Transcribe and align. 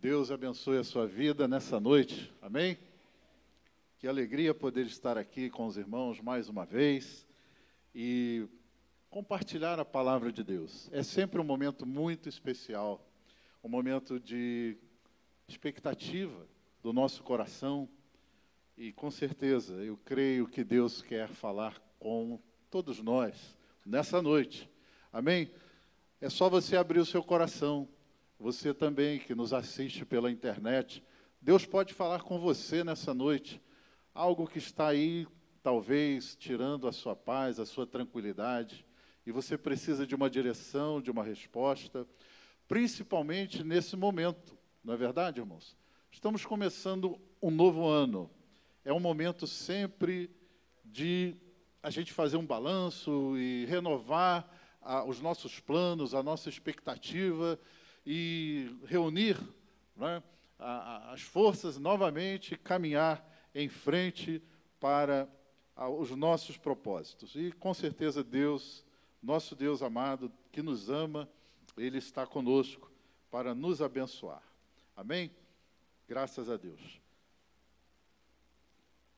Deus 0.00 0.30
abençoe 0.30 0.78
a 0.78 0.84
sua 0.84 1.08
vida 1.08 1.48
nessa 1.48 1.80
noite. 1.80 2.32
Amém? 2.40 2.78
Que 3.98 4.06
alegria 4.06 4.54
poder 4.54 4.86
estar 4.86 5.18
aqui 5.18 5.50
com 5.50 5.66
os 5.66 5.76
irmãos 5.76 6.20
mais 6.20 6.48
uma 6.48 6.64
vez 6.64 7.26
e 7.92 8.46
compartilhar 9.10 9.80
a 9.80 9.84
palavra 9.84 10.30
de 10.30 10.44
Deus. 10.44 10.88
É 10.92 11.02
sempre 11.02 11.40
um 11.40 11.44
momento 11.44 11.84
muito 11.84 12.28
especial, 12.28 13.04
um 13.60 13.68
momento 13.68 14.20
de 14.20 14.76
expectativa 15.48 16.46
do 16.80 16.92
nosso 16.92 17.24
coração 17.24 17.88
e 18.76 18.92
com 18.92 19.10
certeza 19.10 19.82
eu 19.82 19.96
creio 20.04 20.46
que 20.46 20.62
Deus 20.62 21.02
quer 21.02 21.26
falar 21.26 21.76
com 21.98 22.40
todos 22.70 23.02
nós 23.02 23.58
nessa 23.84 24.22
noite. 24.22 24.70
Amém? 25.12 25.50
É 26.20 26.30
só 26.30 26.48
você 26.48 26.76
abrir 26.76 27.00
o 27.00 27.04
seu 27.04 27.20
coração. 27.20 27.88
Você 28.40 28.72
também 28.72 29.18
que 29.18 29.34
nos 29.34 29.52
assiste 29.52 30.04
pela 30.04 30.30
internet, 30.30 31.02
Deus 31.40 31.66
pode 31.66 31.92
falar 31.92 32.22
com 32.22 32.38
você 32.38 32.84
nessa 32.84 33.12
noite. 33.12 33.60
Algo 34.14 34.46
que 34.46 34.58
está 34.58 34.86
aí, 34.86 35.26
talvez, 35.60 36.36
tirando 36.36 36.86
a 36.86 36.92
sua 36.92 37.16
paz, 37.16 37.58
a 37.58 37.66
sua 37.66 37.84
tranquilidade, 37.84 38.86
e 39.26 39.32
você 39.32 39.58
precisa 39.58 40.06
de 40.06 40.14
uma 40.14 40.30
direção, 40.30 41.02
de 41.02 41.10
uma 41.10 41.24
resposta, 41.24 42.06
principalmente 42.68 43.64
nesse 43.64 43.96
momento, 43.96 44.56
não 44.84 44.94
é 44.94 44.96
verdade, 44.96 45.40
irmãos? 45.40 45.76
Estamos 46.12 46.46
começando 46.46 47.20
um 47.42 47.50
novo 47.50 47.88
ano. 47.88 48.30
É 48.84 48.92
um 48.92 49.00
momento 49.00 49.48
sempre 49.48 50.30
de 50.84 51.34
a 51.82 51.90
gente 51.90 52.12
fazer 52.12 52.36
um 52.36 52.46
balanço 52.46 53.36
e 53.36 53.64
renovar 53.66 54.48
a, 54.80 55.04
os 55.04 55.20
nossos 55.20 55.58
planos, 55.58 56.14
a 56.14 56.22
nossa 56.22 56.48
expectativa 56.48 57.58
e 58.10 58.74
reunir 58.86 59.38
né, 59.94 60.22
as 60.58 61.20
forças 61.20 61.76
novamente, 61.76 62.56
caminhar 62.56 63.22
em 63.54 63.68
frente 63.68 64.42
para 64.80 65.28
os 65.98 66.10
nossos 66.12 66.56
propósitos. 66.56 67.36
E 67.36 67.52
com 67.52 67.74
certeza 67.74 68.24
Deus, 68.24 68.82
nosso 69.22 69.54
Deus 69.54 69.82
amado, 69.82 70.32
que 70.50 70.62
nos 70.62 70.88
ama, 70.88 71.28
Ele 71.76 71.98
está 71.98 72.26
conosco 72.26 72.90
para 73.30 73.54
nos 73.54 73.82
abençoar. 73.82 74.42
Amém? 74.96 75.30
Graças 76.08 76.48
a 76.48 76.56
Deus. 76.56 77.02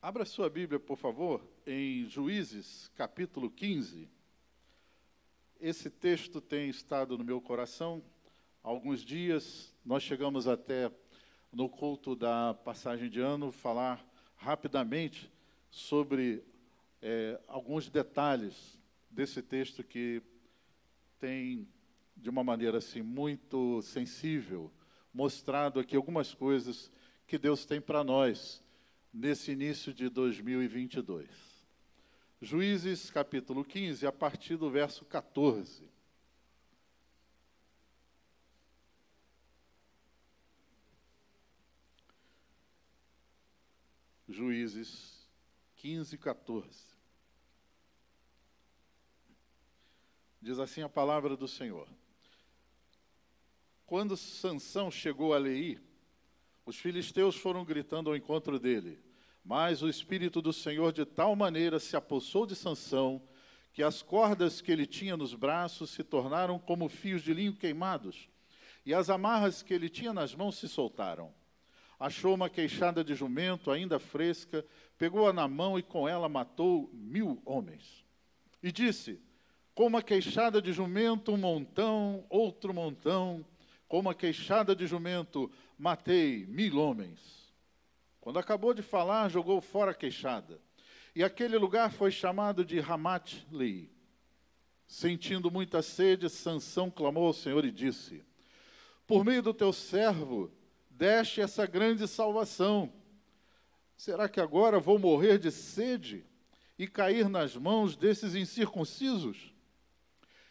Abra 0.01 0.25
sua 0.25 0.49
Bíblia, 0.49 0.81
por 0.81 0.97
favor, 0.97 1.41
em 1.65 2.09
Juízes, 2.09 2.91
capítulo 2.97 3.49
15. 3.49 4.09
Esse 5.61 5.89
texto 5.89 6.41
tem 6.41 6.69
estado 6.69 7.17
no 7.17 7.23
meu 7.23 7.39
coração 7.39 8.03
alguns 8.63 9.01
dias. 9.01 9.73
Nós 9.85 10.03
chegamos 10.03 10.47
até 10.47 10.91
no 11.51 11.67
culto 11.67 12.15
da 12.15 12.53
passagem 12.53 13.09
de 13.09 13.19
ano 13.19 13.51
falar 13.51 14.05
rapidamente 14.35 15.31
sobre 15.69 16.43
é, 17.01 17.39
alguns 17.47 17.89
detalhes 17.89 18.79
desse 19.09 19.41
texto 19.41 19.83
que 19.83 20.21
tem, 21.19 21.67
de 22.15 22.29
uma 22.29 22.43
maneira 22.43 22.77
assim 22.77 23.01
muito 23.01 23.81
sensível, 23.81 24.71
mostrado 25.13 25.79
aqui 25.79 25.95
algumas 25.95 26.33
coisas 26.33 26.91
que 27.27 27.37
Deus 27.37 27.65
tem 27.65 27.81
para 27.81 28.03
nós 28.03 28.63
nesse 29.13 29.51
início 29.51 29.93
de 29.93 30.09
2022. 30.09 31.29
Juízes 32.41 33.11
capítulo 33.11 33.63
15, 33.63 34.07
a 34.07 34.11
partir 34.11 34.57
do 34.57 34.69
verso 34.69 35.05
14. 35.05 35.90
Juízes 44.31 45.29
15, 45.75 46.17
14. 46.17 46.85
Diz 50.41 50.57
assim 50.59 50.81
a 50.81 50.89
palavra 50.89 51.37
do 51.37 51.47
Senhor. 51.47 51.87
Quando 53.85 54.17
Sansão 54.17 54.89
chegou 54.89 55.33
a 55.33 55.37
Leí, 55.37 55.79
os 56.65 56.77
filisteus 56.77 57.35
foram 57.35 57.63
gritando 57.65 58.09
ao 58.09 58.15
encontro 58.15 58.57
dele 58.57 59.11
mas 59.43 59.81
o 59.81 59.89
Espírito 59.89 60.41
do 60.41 60.53
Senhor 60.53 60.93
de 60.93 61.05
tal 61.05 61.35
maneira 61.35 61.79
se 61.79 61.95
apossou 61.95 62.45
de 62.45 62.55
Sansão, 62.55 63.21
que 63.73 63.81
as 63.81 64.01
cordas 64.01 64.61
que 64.61 64.71
ele 64.71 64.85
tinha 64.85 65.17
nos 65.17 65.33
braços 65.33 65.89
se 65.89 66.03
tornaram 66.03 66.59
como 66.59 66.89
fios 66.89 67.21
de 67.23 67.33
linho 67.33 67.55
queimados, 67.55 68.29
e 68.85 68.93
as 68.93 69.09
amarras 69.09 69.63
que 69.63 69.73
ele 69.73 69.89
tinha 69.89 70.13
nas 70.13 70.35
mãos 70.35 70.57
se 70.57 70.67
soltaram. 70.67 71.33
Achou 72.01 72.33
uma 72.33 72.49
queixada 72.49 73.03
de 73.03 73.13
jumento 73.13 73.69
ainda 73.69 73.99
fresca, 73.99 74.65
pegou-a 74.97 75.31
na 75.31 75.47
mão 75.47 75.77
e 75.77 75.83
com 75.83 76.09
ela 76.09 76.27
matou 76.27 76.89
mil 76.91 77.39
homens. 77.45 78.03
E 78.63 78.71
disse: 78.71 79.21
Com 79.75 79.85
uma 79.85 80.01
queixada 80.01 80.59
de 80.59 80.73
jumento, 80.73 81.31
um 81.31 81.37
montão, 81.37 82.25
outro 82.27 82.73
montão, 82.73 83.45
com 83.87 83.99
uma 83.99 84.15
queixada 84.15 84.75
de 84.75 84.87
jumento, 84.87 85.51
matei 85.77 86.47
mil 86.47 86.79
homens. 86.79 87.53
Quando 88.19 88.39
acabou 88.39 88.73
de 88.73 88.81
falar, 88.81 89.29
jogou 89.29 89.61
fora 89.61 89.91
a 89.91 89.93
queixada. 89.93 90.59
E 91.15 91.23
aquele 91.23 91.55
lugar 91.55 91.91
foi 91.91 92.09
chamado 92.09 92.65
de 92.65 92.79
Ramat-Lei. 92.79 93.91
Sentindo 94.87 95.51
muita 95.51 95.83
sede, 95.83 96.31
Sansão 96.31 96.89
clamou 96.89 97.27
ao 97.27 97.33
Senhor 97.33 97.63
e 97.63 97.69
disse: 97.69 98.23
Por 99.05 99.23
meio 99.23 99.43
do 99.43 99.53
teu 99.53 99.71
servo, 99.71 100.51
deste 101.01 101.41
essa 101.41 101.65
grande 101.65 102.07
salvação. 102.07 102.93
Será 103.97 104.29
que 104.29 104.39
agora 104.39 104.79
vou 104.79 104.99
morrer 104.99 105.39
de 105.39 105.49
sede 105.49 106.23
e 106.77 106.85
cair 106.85 107.27
nas 107.27 107.55
mãos 107.57 107.95
desses 107.95 108.35
incircuncisos? 108.35 109.51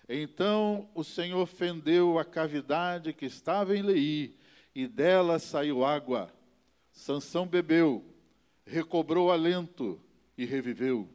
Então 0.08 0.90
o 0.92 1.04
Senhor 1.04 1.46
fendeu 1.46 2.18
a 2.18 2.24
cavidade 2.24 3.12
que 3.12 3.26
estava 3.26 3.76
em 3.76 3.82
Lei, 3.82 4.36
e 4.74 4.88
dela 4.88 5.38
saiu 5.38 5.84
água 5.84 6.34
Sansão 6.90 7.46
bebeu, 7.46 8.04
recobrou 8.66 9.30
alento 9.30 10.02
e 10.36 10.44
reviveu. 10.44 11.08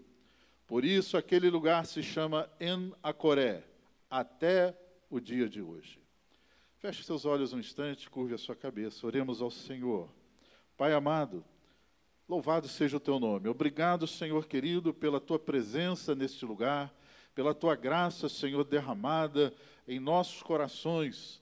Por 0.65 0.85
isso 0.85 1.17
aquele 1.17 1.49
lugar 1.49 1.85
se 1.85 2.01
chama 2.01 2.49
En-Acoré, 2.57 3.65
até 4.09 4.73
o 5.09 5.19
dia 5.19 5.49
de 5.49 5.61
hoje. 5.61 6.04
Feche 6.85 7.01
seus 7.01 7.25
olhos 7.25 7.51
um 7.51 7.57
instante, 7.57 8.07
curve 8.07 8.35
a 8.35 8.37
sua 8.37 8.55
cabeça. 8.55 9.07
Oremos 9.07 9.41
ao 9.41 9.49
Senhor. 9.49 10.07
Pai 10.77 10.93
amado, 10.93 11.43
louvado 12.29 12.67
seja 12.67 12.97
o 12.97 12.99
teu 12.99 13.19
nome. 13.19 13.49
Obrigado, 13.49 14.05
Senhor 14.05 14.45
querido, 14.45 14.93
pela 14.93 15.19
tua 15.19 15.39
presença 15.39 16.13
neste 16.13 16.45
lugar, 16.45 16.93
pela 17.33 17.55
tua 17.55 17.75
graça, 17.75 18.29
Senhor, 18.29 18.63
derramada 18.63 19.51
em 19.87 19.99
nossos 19.99 20.43
corações. 20.43 21.41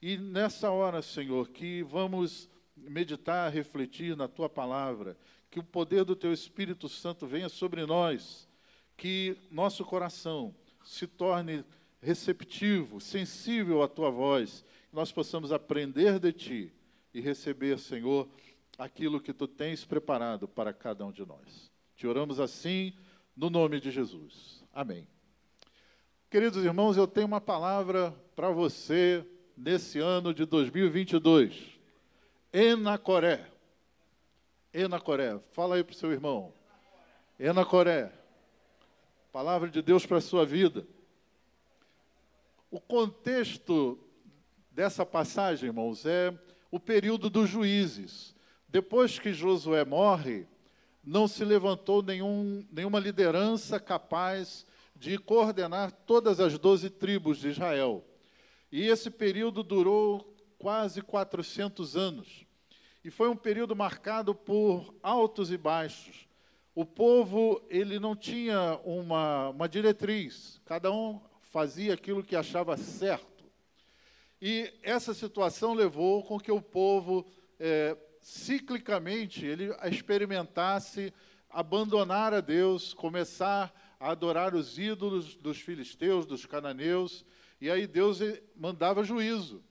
E 0.00 0.16
nessa 0.16 0.70
hora, 0.70 1.02
Senhor, 1.02 1.48
que 1.48 1.82
vamos 1.82 2.48
meditar, 2.76 3.52
refletir 3.52 4.16
na 4.16 4.28
tua 4.28 4.48
palavra, 4.48 5.18
que 5.50 5.58
o 5.58 5.64
poder 5.64 6.04
do 6.04 6.14
teu 6.14 6.32
Espírito 6.32 6.88
Santo 6.88 7.26
venha 7.26 7.48
sobre 7.48 7.84
nós, 7.84 8.48
que 8.96 9.36
nosso 9.50 9.84
coração 9.84 10.54
se 10.84 11.08
torne 11.08 11.64
receptivo, 12.00 13.00
sensível 13.00 13.82
à 13.82 13.88
tua 13.88 14.10
voz, 14.10 14.64
que 14.88 14.96
nós 14.96 15.12
possamos 15.12 15.52
aprender 15.52 16.18
de 16.18 16.32
ti 16.32 16.72
e 17.12 17.20
receber, 17.20 17.78
Senhor, 17.78 18.28
aquilo 18.78 19.20
que 19.20 19.32
tu 19.32 19.48
tens 19.48 19.84
preparado 19.84 20.46
para 20.46 20.72
cada 20.72 21.04
um 21.04 21.12
de 21.12 21.26
nós. 21.26 21.70
Te 21.96 22.06
oramos 22.06 22.38
assim, 22.38 22.94
no 23.36 23.50
nome 23.50 23.80
de 23.80 23.90
Jesus. 23.90 24.64
Amém. 24.72 25.06
Queridos 26.30 26.64
irmãos, 26.64 26.96
eu 26.96 27.06
tenho 27.06 27.26
uma 27.26 27.40
palavra 27.40 28.12
para 28.36 28.50
você 28.50 29.26
nesse 29.56 29.98
ano 29.98 30.32
de 30.32 30.44
2022. 30.44 31.78
Enacoré. 32.52 33.50
Enacoré. 34.72 35.38
Fala 35.52 35.76
aí 35.76 35.82
para 35.82 35.92
o 35.92 35.96
seu 35.96 36.12
irmão. 36.12 36.52
Enacoré. 37.38 38.12
Palavra 39.32 39.68
de 39.68 39.82
Deus 39.82 40.06
para 40.06 40.18
a 40.18 40.20
sua 40.20 40.44
vida. 40.46 40.86
O 42.70 42.78
contexto 42.78 43.98
dessa 44.70 45.06
passagem, 45.06 45.68
irmãos, 45.68 46.04
é 46.04 46.36
o 46.70 46.78
período 46.78 47.30
dos 47.30 47.48
juízes. 47.48 48.34
Depois 48.68 49.18
que 49.18 49.32
Josué 49.32 49.86
morre, 49.86 50.46
não 51.02 51.26
se 51.26 51.46
levantou 51.46 52.02
nenhum, 52.02 52.66
nenhuma 52.70 53.00
liderança 53.00 53.80
capaz 53.80 54.66
de 54.94 55.16
coordenar 55.16 55.90
todas 55.90 56.40
as 56.40 56.58
doze 56.58 56.90
tribos 56.90 57.38
de 57.38 57.48
Israel. 57.48 58.04
E 58.70 58.86
esse 58.86 59.10
período 59.10 59.62
durou 59.62 60.36
quase 60.58 61.00
400 61.00 61.96
anos. 61.96 62.44
E 63.02 63.10
foi 63.10 63.30
um 63.30 63.36
período 63.36 63.74
marcado 63.74 64.34
por 64.34 64.94
altos 65.02 65.50
e 65.50 65.56
baixos. 65.56 66.28
O 66.74 66.84
povo, 66.84 67.62
ele 67.70 67.98
não 67.98 68.14
tinha 68.14 68.78
uma, 68.84 69.48
uma 69.48 69.68
diretriz, 69.68 70.60
cada 70.66 70.92
um 70.92 71.18
fazia 71.50 71.94
aquilo 71.94 72.22
que 72.22 72.36
achava 72.36 72.76
certo. 72.76 73.44
E 74.40 74.72
essa 74.82 75.12
situação 75.12 75.74
levou 75.74 76.22
com 76.22 76.38
que 76.38 76.52
o 76.52 76.62
povo, 76.62 77.26
é, 77.58 77.96
ciclicamente, 78.20 79.44
ele 79.44 79.74
experimentasse 79.84 81.12
abandonar 81.50 82.34
a 82.34 82.40
Deus, 82.40 82.94
começar 82.94 83.74
a 83.98 84.10
adorar 84.10 84.54
os 84.54 84.78
ídolos 84.78 85.34
dos 85.36 85.58
filisteus, 85.58 86.26
dos 86.26 86.46
cananeus, 86.46 87.24
e 87.60 87.70
aí 87.70 87.86
Deus 87.86 88.20
mandava 88.54 89.02
juízo. 89.02 89.64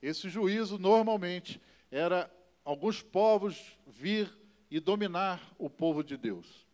Esse 0.00 0.28
juízo, 0.28 0.78
normalmente, 0.78 1.60
era 1.90 2.30
alguns 2.64 3.02
povos 3.02 3.76
vir 3.86 4.32
e 4.70 4.78
dominar 4.78 5.40
o 5.58 5.68
povo 5.68 6.04
de 6.04 6.16
Deus. 6.16 6.66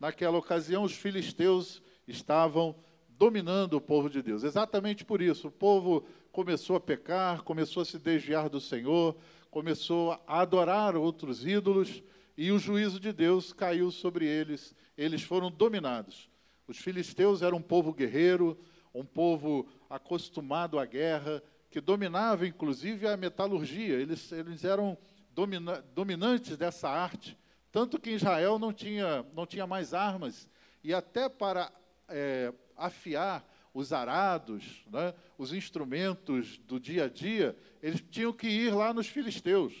Naquela 0.00 0.38
ocasião, 0.38 0.82
os 0.82 0.92
filisteus 0.92 1.80
estavam 2.08 2.74
dominando 3.18 3.74
o 3.74 3.80
povo 3.80 4.08
de 4.08 4.22
Deus. 4.22 4.44
Exatamente 4.44 5.04
por 5.04 5.20
isso, 5.22 5.48
o 5.48 5.50
povo 5.52 6.04
começou 6.30 6.76
a 6.76 6.80
pecar, 6.80 7.42
começou 7.42 7.82
a 7.82 7.86
se 7.86 7.98
desviar 7.98 8.48
do 8.48 8.60
Senhor, 8.60 9.16
começou 9.50 10.12
a 10.26 10.40
adorar 10.40 10.96
outros 10.96 11.46
ídolos 11.46 12.02
e 12.36 12.52
o 12.52 12.58
juízo 12.58 13.00
de 13.00 13.12
Deus 13.12 13.52
caiu 13.52 13.90
sobre 13.90 14.26
eles. 14.26 14.74
Eles 14.96 15.22
foram 15.22 15.50
dominados. 15.50 16.28
Os 16.68 16.78
filisteus 16.78 17.42
eram 17.42 17.58
um 17.58 17.62
povo 17.62 17.92
guerreiro, 17.92 18.58
um 18.94 19.04
povo 19.04 19.66
acostumado 19.88 20.78
à 20.78 20.84
guerra, 20.84 21.42
que 21.70 21.80
dominava 21.80 22.46
inclusive 22.46 23.06
a 23.06 23.16
metalurgia. 23.16 23.94
Eles, 23.94 24.30
eles 24.32 24.64
eram 24.64 24.98
domina, 25.32 25.82
dominantes 25.94 26.56
dessa 26.56 26.88
arte, 26.88 27.38
tanto 27.72 27.98
que 27.98 28.10
Israel 28.10 28.58
não 28.58 28.72
tinha, 28.72 29.24
não 29.34 29.46
tinha 29.46 29.66
mais 29.66 29.94
armas. 29.94 30.50
E 30.82 30.92
até 30.92 31.28
para 31.28 31.70
é, 32.08 32.52
afiar 32.76 33.46
os 33.72 33.92
arados, 33.92 34.84
né, 34.90 35.12
os 35.36 35.52
instrumentos 35.52 36.58
do 36.58 36.80
dia 36.80 37.04
a 37.04 37.08
dia, 37.08 37.56
eles 37.82 38.02
tinham 38.10 38.32
que 38.32 38.46
ir 38.46 38.74
lá 38.74 38.94
nos 38.94 39.06
filisteus, 39.06 39.74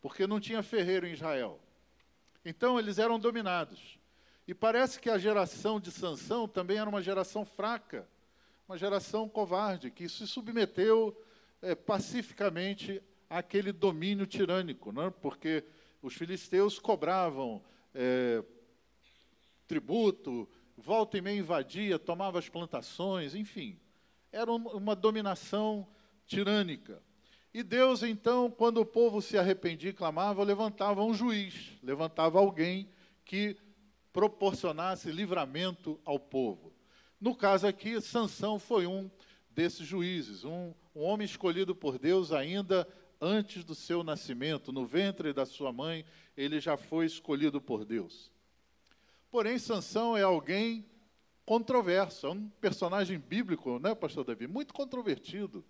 porque 0.00 0.26
não 0.26 0.38
tinha 0.38 0.62
ferreiro 0.62 1.06
em 1.06 1.12
Israel. 1.12 1.60
Então 2.44 2.78
eles 2.78 2.98
eram 2.98 3.18
dominados. 3.18 3.98
E 4.46 4.54
parece 4.54 5.00
que 5.00 5.10
a 5.10 5.18
geração 5.18 5.80
de 5.80 5.90
Sansão 5.90 6.46
também 6.46 6.76
era 6.76 6.88
uma 6.88 7.02
geração 7.02 7.44
fraca, 7.44 8.06
uma 8.68 8.76
geração 8.76 9.28
covarde, 9.28 9.90
que 9.90 10.08
se 10.08 10.26
submeteu 10.26 11.18
é, 11.60 11.74
pacificamente 11.74 13.02
àquele 13.28 13.72
domínio 13.72 14.26
tirânico, 14.26 14.92
né? 14.92 15.12
porque 15.22 15.64
os 16.02 16.14
filisteus 16.14 16.78
cobravam 16.78 17.62
é, 17.94 18.44
tributo, 19.66 20.48
volta 20.76 21.18
e 21.18 21.20
meia 21.20 21.38
invadia, 21.38 21.98
tomava 21.98 22.38
as 22.38 22.48
plantações, 22.48 23.34
enfim, 23.34 23.78
era 24.32 24.50
uma 24.50 24.96
dominação 24.96 25.86
tirânica. 26.26 27.02
E 27.52 27.62
Deus, 27.62 28.02
então, 28.02 28.50
quando 28.50 28.78
o 28.78 28.86
povo 28.86 29.22
se 29.22 29.38
arrependia 29.38 29.90
e 29.90 29.94
clamava, 29.94 30.42
levantava 30.42 31.04
um 31.04 31.14
juiz, 31.14 31.72
levantava 31.82 32.38
alguém 32.38 32.88
que 33.24 33.56
proporcionasse 34.12 35.10
livramento 35.10 36.00
ao 36.04 36.18
povo. 36.18 36.72
No 37.20 37.34
caso 37.34 37.66
aqui, 37.66 38.00
Sansão 38.00 38.58
foi 38.58 38.86
um 38.86 39.10
desses 39.50 39.86
juízes, 39.86 40.44
um, 40.44 40.74
um 40.94 41.02
homem 41.02 41.24
escolhido 41.24 41.74
por 41.74 41.96
Deus 41.96 42.32
ainda 42.32 42.88
antes 43.20 43.64
do 43.64 43.74
seu 43.74 44.02
nascimento, 44.02 44.72
no 44.72 44.84
ventre 44.84 45.32
da 45.32 45.46
sua 45.46 45.72
mãe, 45.72 46.04
ele 46.36 46.60
já 46.60 46.76
foi 46.76 47.06
escolhido 47.06 47.60
por 47.60 47.84
Deus. 47.84 48.30
Porém, 49.34 49.58
Sansão 49.58 50.16
é 50.16 50.22
alguém 50.22 50.86
controverso, 51.44 52.28
é 52.28 52.30
um 52.30 52.48
personagem 52.60 53.18
bíblico, 53.18 53.80
né, 53.80 53.92
pastor 53.92 54.24
Davi? 54.24 54.46
Muito 54.46 54.72
controvertido. 54.72 55.64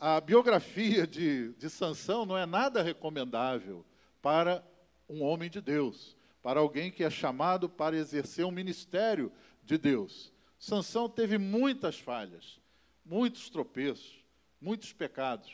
A 0.00 0.18
biografia 0.22 1.06
de, 1.06 1.52
de 1.52 1.68
Sansão 1.68 2.24
não 2.24 2.38
é 2.38 2.46
nada 2.46 2.82
recomendável 2.82 3.84
para 4.22 4.66
um 5.06 5.22
homem 5.22 5.50
de 5.50 5.60
Deus 5.60 6.16
para 6.42 6.60
alguém 6.60 6.90
que 6.90 7.04
é 7.04 7.10
chamado 7.10 7.68
para 7.68 7.94
exercer 7.94 8.46
um 8.46 8.50
ministério 8.50 9.30
de 9.62 9.76
Deus. 9.76 10.32
Sansão 10.58 11.10
teve 11.10 11.36
muitas 11.36 11.98
falhas, 11.98 12.58
muitos 13.04 13.50
tropeços, 13.50 14.24
muitos 14.58 14.94
pecados. 14.94 15.52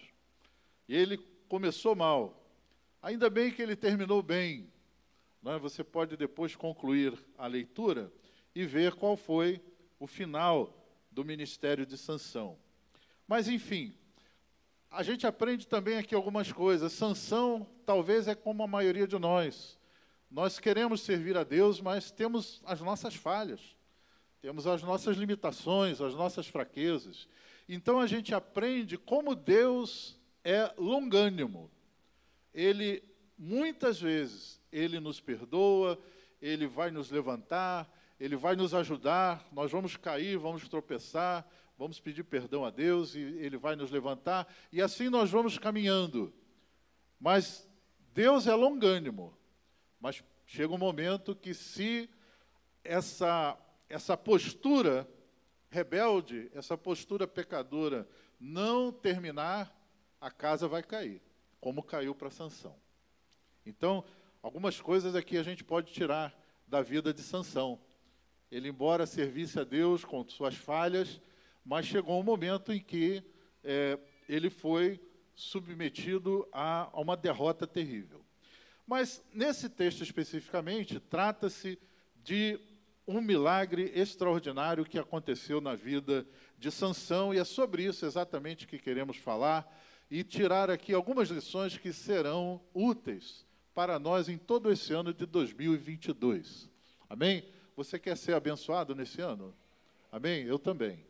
E 0.88 0.94
ele 0.94 1.18
começou 1.48 1.96
mal. 1.96 2.48
Ainda 3.02 3.28
bem 3.28 3.50
que 3.50 3.60
ele 3.60 3.74
terminou 3.74 4.22
bem. 4.22 4.72
Né? 5.44 5.58
Você 5.58 5.84
pode 5.84 6.16
depois 6.16 6.56
concluir 6.56 7.16
a 7.36 7.46
leitura 7.46 8.10
e 8.54 8.64
ver 8.64 8.94
qual 8.94 9.16
foi 9.16 9.60
o 10.00 10.06
final 10.06 10.74
do 11.10 11.24
ministério 11.24 11.84
de 11.84 11.98
Sansão. 11.98 12.58
Mas 13.28 13.46
enfim, 13.46 13.94
a 14.90 15.02
gente 15.02 15.26
aprende 15.26 15.66
também 15.66 15.98
aqui 15.98 16.14
algumas 16.14 16.50
coisas. 16.50 16.92
Sansão 16.92 17.68
talvez 17.84 18.26
é 18.26 18.34
como 18.34 18.62
a 18.62 18.66
maioria 18.66 19.06
de 19.06 19.18
nós. 19.18 19.78
Nós 20.30 20.58
queremos 20.58 21.02
servir 21.02 21.36
a 21.36 21.44
Deus, 21.44 21.80
mas 21.80 22.10
temos 22.10 22.60
as 22.64 22.80
nossas 22.80 23.14
falhas, 23.14 23.60
temos 24.40 24.66
as 24.66 24.82
nossas 24.82 25.16
limitações, 25.16 26.00
as 26.00 26.14
nossas 26.14 26.46
fraquezas. 26.46 27.28
Então 27.68 28.00
a 28.00 28.06
gente 28.06 28.34
aprende 28.34 28.96
como 28.96 29.34
Deus 29.34 30.18
é 30.42 30.72
longânimo. 30.76 31.70
Ele, 32.52 33.02
muitas 33.38 34.00
vezes, 34.00 34.60
ele 34.74 34.98
nos 34.98 35.20
perdoa, 35.20 35.98
ele 36.42 36.66
vai 36.66 36.90
nos 36.90 37.10
levantar, 37.10 37.88
ele 38.18 38.34
vai 38.34 38.56
nos 38.56 38.74
ajudar, 38.74 39.46
nós 39.52 39.70
vamos 39.70 39.96
cair, 39.96 40.36
vamos 40.36 40.68
tropeçar, 40.68 41.48
vamos 41.78 42.00
pedir 42.00 42.24
perdão 42.24 42.64
a 42.64 42.70
Deus 42.70 43.14
e 43.14 43.20
ele 43.20 43.56
vai 43.56 43.76
nos 43.76 43.90
levantar, 43.92 44.52
e 44.72 44.82
assim 44.82 45.08
nós 45.08 45.30
vamos 45.30 45.58
caminhando. 45.58 46.34
Mas 47.20 47.68
Deus 48.12 48.46
é 48.48 48.54
longânimo. 48.54 49.36
Mas 50.00 50.22
chega 50.44 50.74
um 50.74 50.78
momento 50.78 51.34
que, 51.34 51.54
se 51.54 52.10
essa, 52.82 53.56
essa 53.88 54.16
postura 54.16 55.08
rebelde, 55.70 56.50
essa 56.52 56.76
postura 56.76 57.26
pecadora 57.26 58.08
não 58.38 58.92
terminar, 58.92 59.74
a 60.20 60.30
casa 60.30 60.66
vai 60.66 60.82
cair, 60.82 61.22
como 61.60 61.82
caiu 61.82 62.14
para 62.14 62.30
Sansão. 62.30 62.76
Então, 63.64 64.04
algumas 64.44 64.78
coisas 64.78 65.14
aqui 65.14 65.38
a 65.38 65.42
gente 65.42 65.64
pode 65.64 65.90
tirar 65.90 66.38
da 66.68 66.82
vida 66.82 67.14
de 67.14 67.22
Sansão. 67.22 67.80
Ele, 68.50 68.68
embora 68.68 69.06
servisse 69.06 69.58
a 69.58 69.64
Deus 69.64 70.04
com 70.04 70.22
suas 70.28 70.54
falhas, 70.54 71.18
mas 71.64 71.86
chegou 71.86 72.20
um 72.20 72.22
momento 72.22 72.70
em 72.70 72.78
que 72.78 73.24
é, 73.64 73.98
ele 74.28 74.50
foi 74.50 75.00
submetido 75.34 76.46
a, 76.52 76.90
a 76.92 77.00
uma 77.00 77.16
derrota 77.16 77.66
terrível. 77.66 78.22
Mas, 78.86 79.24
nesse 79.32 79.66
texto 79.70 80.02
especificamente, 80.02 81.00
trata-se 81.00 81.78
de 82.22 82.60
um 83.08 83.22
milagre 83.22 83.92
extraordinário 83.94 84.84
que 84.84 84.98
aconteceu 84.98 85.58
na 85.58 85.74
vida 85.74 86.26
de 86.58 86.70
Sansão, 86.70 87.32
e 87.32 87.38
é 87.38 87.44
sobre 87.44 87.84
isso 87.84 88.04
exatamente 88.04 88.66
que 88.66 88.78
queremos 88.78 89.16
falar 89.16 89.66
e 90.10 90.22
tirar 90.22 90.68
aqui 90.68 90.92
algumas 90.92 91.30
lições 91.30 91.78
que 91.78 91.94
serão 91.94 92.62
úteis 92.74 93.46
para 93.74 93.98
nós 93.98 94.28
em 94.28 94.38
todo 94.38 94.70
esse 94.70 94.92
ano 94.92 95.12
de 95.12 95.26
2022. 95.26 96.70
Amém? 97.10 97.44
Você 97.76 97.98
quer 97.98 98.16
ser 98.16 98.34
abençoado 98.34 98.94
nesse 98.94 99.20
ano? 99.20 99.54
Amém? 100.12 100.44
Eu 100.44 100.58
também. 100.58 101.04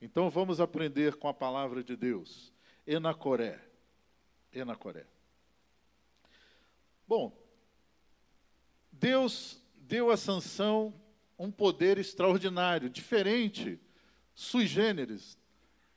Então 0.00 0.30
vamos 0.30 0.60
aprender 0.60 1.16
com 1.16 1.28
a 1.28 1.34
palavra 1.34 1.84
de 1.84 1.94
Deus. 1.94 2.50
Enacoré. 2.86 3.60
Enacoré. 4.52 5.06
Bom, 7.06 7.36
Deus 8.90 9.60
deu 9.76 10.10
a 10.10 10.16
Sansão 10.16 10.94
um 11.38 11.50
poder 11.50 11.98
extraordinário, 11.98 12.88
diferente, 12.88 13.78
sui 14.34 14.66
generis. 14.66 15.36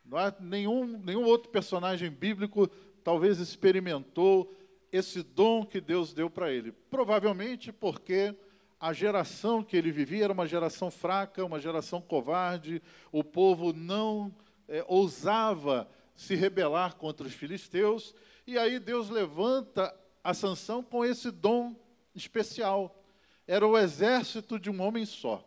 Não 0.03 0.17
há 0.17 0.33
nenhum, 0.39 0.99
nenhum 0.99 1.23
outro 1.23 1.49
personagem 1.49 2.09
bíblico 2.09 2.67
talvez 3.03 3.39
experimentou 3.39 4.53
esse 4.95 5.21
dom 5.21 5.65
que 5.65 5.81
Deus 5.81 6.13
deu 6.13 6.29
para 6.29 6.51
ele. 6.51 6.71
Provavelmente 6.71 7.71
porque 7.71 8.35
a 8.79 8.93
geração 8.93 9.63
que 9.63 9.75
ele 9.75 9.91
vivia 9.91 10.25
era 10.25 10.33
uma 10.33 10.47
geração 10.47 10.89
fraca, 10.89 11.43
uma 11.43 11.59
geração 11.59 12.01
covarde, 12.01 12.81
o 13.11 13.23
povo 13.23 13.73
não 13.73 14.33
é, 14.67 14.85
ousava 14.87 15.89
se 16.15 16.35
rebelar 16.35 16.95
contra 16.95 17.27
os 17.27 17.33
filisteus, 17.33 18.15
e 18.47 18.57
aí 18.57 18.79
Deus 18.79 19.09
levanta 19.09 19.93
a 20.23 20.33
Sansão 20.33 20.81
com 20.81 21.03
esse 21.03 21.29
dom 21.29 21.75
especial. 22.13 23.03
Era 23.47 23.67
o 23.67 23.77
exército 23.77 24.57
de 24.57 24.69
um 24.69 24.81
homem 24.81 25.05
só. 25.05 25.43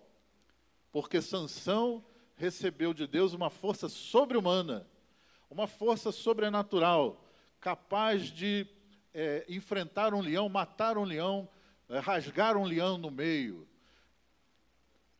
Porque 0.92 1.22
Sansão 1.22 2.04
recebeu 2.36 2.92
de 2.92 3.06
Deus 3.06 3.32
uma 3.32 3.50
força 3.50 3.88
sobre-humana, 3.88 4.86
uma 5.50 5.66
força 5.66 6.12
sobrenatural, 6.12 7.24
capaz 7.60 8.24
de 8.26 8.66
é, 9.20 9.44
enfrentar 9.48 10.14
um 10.14 10.20
leão, 10.20 10.48
matar 10.48 10.96
um 10.96 11.02
leão, 11.02 11.48
é, 11.88 11.98
rasgar 11.98 12.56
um 12.56 12.62
leão 12.64 12.96
no 12.96 13.10
meio. 13.10 13.66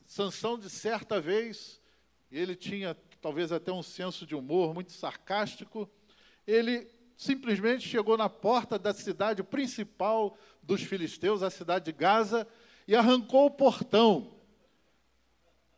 Sansão, 0.07 0.57
de 0.57 0.71
certa 0.71 1.21
vez, 1.21 1.81
ele 2.31 2.55
tinha 2.55 2.97
talvez 3.21 3.51
até 3.51 3.73
um 3.73 3.83
senso 3.83 4.25
de 4.25 4.37
humor 4.37 4.73
muito 4.73 4.93
sarcástico, 4.93 5.91
ele 6.47 6.89
simplesmente 7.17 7.89
chegou 7.89 8.17
na 8.17 8.29
porta 8.29 8.79
da 8.79 8.95
cidade 8.95 9.43
principal 9.43 10.39
dos 10.63 10.81
filisteus, 10.81 11.43
a 11.43 11.51
cidade 11.51 11.87
de 11.87 11.93
Gaza, 11.93 12.47
e 12.87 12.95
arrancou 12.95 13.47
o 13.47 13.51
portão. 13.51 14.33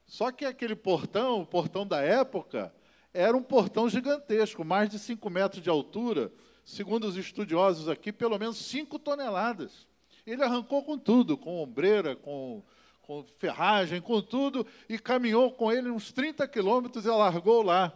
Só 0.05 0.31
que 0.31 0.45
aquele 0.45 0.77
portão, 0.77 1.41
o 1.41 1.47
portão 1.47 1.87
da 1.87 2.03
época, 2.03 2.71
era 3.15 3.35
um 3.35 3.43
portão 3.43 3.89
gigantesco, 3.89 4.62
mais 4.62 4.91
de 4.91 4.99
5 4.99 5.31
metros 5.31 5.62
de 5.62 5.71
altura, 5.71 6.31
segundo 6.64 7.05
os 7.05 7.17
estudiosos 7.17 7.88
aqui, 7.88 8.12
pelo 8.12 8.38
menos 8.38 8.57
5 8.59 8.99
toneladas. 8.99 9.87
Ele 10.26 10.43
arrancou 10.43 10.85
com 10.85 10.99
tudo, 10.99 11.37
com 11.37 11.62
ombreira, 11.62 12.14
com, 12.14 12.62
com 13.02 13.25
ferragem, 13.38 14.00
com 14.00 14.21
tudo, 14.21 14.67
e 14.88 14.99
caminhou 14.99 15.52
com 15.52 15.73
ele 15.73 15.90
uns 15.90 16.12
30 16.12 16.47
quilômetros 16.47 17.05
e 17.05 17.09
largou 17.09 17.62
lá, 17.62 17.93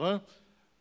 é? 0.00 0.20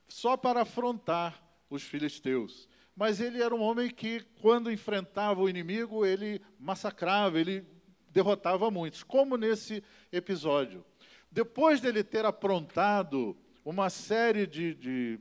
só 0.07 0.37
para 0.37 0.61
afrontar 0.61 1.41
os 1.69 1.83
filisteus. 1.83 2.67
Mas 2.95 3.19
ele 3.19 3.43
era 3.43 3.53
um 3.53 3.61
homem 3.61 3.89
que, 3.89 4.21
quando 4.41 4.71
enfrentava 4.71 5.41
o 5.41 5.49
inimigo, 5.49 6.05
ele 6.05 6.41
massacrava, 6.59 7.39
ele 7.39 7.63
derrotava 8.09 8.71
muitos, 8.71 9.03
como 9.03 9.37
nesse 9.37 9.83
episódio. 10.11 10.83
Depois 11.31 11.79
dele 11.79 12.03
ter 12.03 12.25
aprontado 12.25 13.37
uma 13.63 13.89
série 13.89 14.47
de, 14.47 14.73
de 14.73 15.19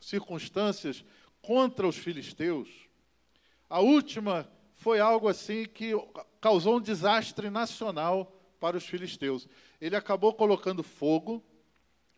circunstâncias 0.00 1.04
contra 1.46 1.86
os 1.86 1.96
filisteus, 1.96 2.68
a 3.70 3.78
última 3.78 4.50
foi 4.74 4.98
algo 4.98 5.28
assim 5.28 5.64
que 5.64 5.92
causou 6.40 6.78
um 6.78 6.80
desastre 6.80 7.48
nacional 7.48 8.32
para 8.58 8.76
os 8.76 8.84
filisteus. 8.84 9.48
Ele 9.80 9.94
acabou 9.94 10.34
colocando 10.34 10.82
fogo, 10.82 11.40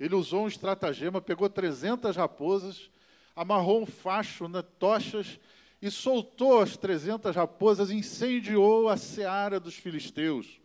ele 0.00 0.14
usou 0.14 0.44
um 0.44 0.48
estratagema, 0.48 1.20
pegou 1.20 1.46
300 1.50 2.16
raposas, 2.16 2.90
amarrou 3.36 3.82
um 3.82 3.86
facho 3.86 4.48
nas 4.48 4.64
tochas 4.78 5.38
e 5.82 5.90
soltou 5.90 6.62
as 6.62 6.78
300 6.78 7.36
raposas, 7.36 7.90
incendiou 7.90 8.88
a 8.88 8.96
seara 8.96 9.60
dos 9.60 9.74
filisteus. 9.74 10.58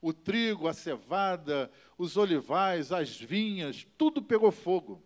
O 0.00 0.14
trigo, 0.14 0.68
a 0.68 0.72
cevada, 0.72 1.70
os 1.98 2.16
olivais, 2.16 2.92
as 2.92 3.14
vinhas, 3.14 3.86
tudo 3.98 4.22
pegou 4.22 4.50
fogo. 4.50 5.02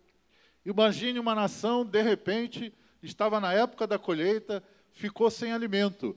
Imagine 0.64 1.18
uma 1.18 1.34
nação, 1.34 1.84
de 1.84 2.02
repente, 2.02 2.72
estava 3.02 3.40
na 3.40 3.52
época 3.52 3.86
da 3.86 3.98
colheita, 3.98 4.62
ficou 4.92 5.30
sem 5.30 5.52
alimento. 5.52 6.16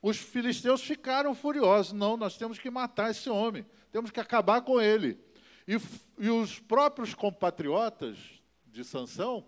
Os 0.00 0.16
filisteus 0.16 0.82
ficaram 0.82 1.34
furiosos. 1.34 1.92
Não, 1.92 2.16
nós 2.16 2.36
temos 2.36 2.58
que 2.58 2.70
matar 2.70 3.10
esse 3.10 3.28
homem, 3.30 3.64
temos 3.90 4.10
que 4.10 4.20
acabar 4.20 4.62
com 4.62 4.80
ele. 4.80 5.18
E, 5.66 5.78
e 6.18 6.28
os 6.28 6.58
próprios 6.58 7.14
compatriotas 7.14 8.16
de 8.66 8.84
Sansão 8.84 9.46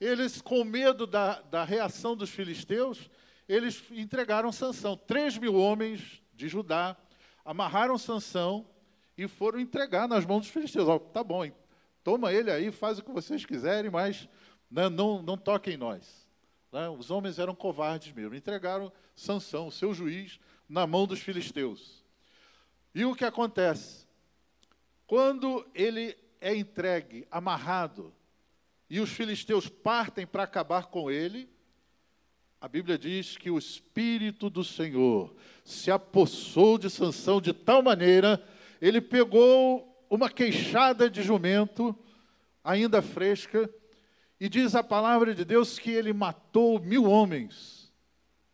eles, 0.00 0.42
com 0.42 0.62
medo 0.62 1.06
da, 1.06 1.40
da 1.42 1.64
reação 1.64 2.14
dos 2.14 2.30
filisteus, 2.30 3.10
eles 3.48 3.82
entregaram 3.90 4.52
Sansão. 4.52 4.96
Três 4.96 5.38
mil 5.38 5.54
homens 5.54 6.22
de 6.34 6.48
Judá 6.48 6.96
amarraram 7.44 7.96
Sansão 7.96 8.66
e 9.16 9.26
foram 9.26 9.58
entregar 9.58 10.06
nas 10.06 10.26
mãos 10.26 10.40
dos 10.40 10.50
filisteus. 10.50 10.88
Oh, 10.88 10.98
tá 10.98 11.24
bom, 11.24 11.50
toma 12.04 12.32
ele 12.32 12.50
aí, 12.50 12.70
faz 12.70 12.98
o 12.98 13.02
que 13.02 13.10
vocês 13.10 13.46
quiserem, 13.46 13.90
mas 13.90 14.28
né, 14.70 14.88
não, 14.88 15.22
não 15.22 15.36
toquem 15.36 15.74
em 15.74 15.78
nós. 15.78 16.26
Né? 16.72 16.88
Os 16.88 17.10
homens 17.10 17.38
eram 17.38 17.54
covardes 17.54 18.12
mesmo. 18.12 18.34
Entregaram 18.34 18.92
Sansão, 19.14 19.70
seu 19.70 19.94
juiz, 19.94 20.38
na 20.68 20.86
mão 20.86 21.06
dos 21.06 21.20
filisteus. 21.20 22.04
E 22.94 23.04
o 23.04 23.14
que 23.14 23.24
acontece? 23.24 24.06
Quando 25.06 25.66
ele 25.74 26.16
é 26.40 26.54
entregue, 26.54 27.26
amarrado, 27.30 28.12
e 28.88 29.00
os 29.00 29.10
filisteus 29.10 29.68
partem 29.68 30.26
para 30.26 30.44
acabar 30.44 30.86
com 30.86 31.10
ele, 31.10 31.48
a 32.60 32.68
Bíblia 32.68 32.96
diz 32.96 33.36
que 33.36 33.50
o 33.50 33.58
Espírito 33.58 34.48
do 34.48 34.64
Senhor 34.64 35.34
se 35.64 35.90
apossou 35.90 36.78
de 36.78 36.88
Sansão 36.88 37.40
de 37.40 37.52
tal 37.52 37.82
maneira, 37.82 38.42
ele 38.80 39.00
pegou 39.00 40.06
uma 40.08 40.30
queixada 40.30 41.10
de 41.10 41.22
jumento, 41.22 41.96
ainda 42.64 43.02
fresca, 43.02 43.68
e 44.38 44.48
diz 44.48 44.74
a 44.74 44.82
palavra 44.82 45.34
de 45.34 45.44
Deus 45.44 45.78
que 45.78 45.90
ele 45.90 46.12
matou 46.12 46.78
mil 46.78 47.04
homens 47.04 47.92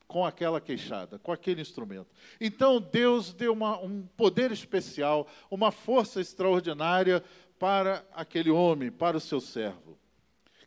com 0.07 0.25
aquela 0.27 0.61
queixada, 0.61 1.19
com 1.19 1.33
aquele 1.33 1.63
instrumento. 1.63 2.15
Então 2.41 2.81
Deus 2.81 3.33
deu 3.33 3.53
uma, 3.53 3.79
um 3.81 4.03
poder 4.17 4.53
especial, 4.53 5.27
uma 5.51 5.73
força 5.73 6.21
extraordinária 6.21 7.25
para 7.59 8.05
aquele 8.13 8.51
homem, 8.51 8.91
para 8.91 9.17
o 9.17 9.21
seu 9.21 9.41
servo. 9.41 9.99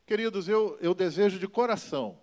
Queridos, 0.06 0.48
eu, 0.48 0.78
eu 0.82 0.94
desejo 0.94 1.38
de 1.40 1.48
coração 1.48 2.18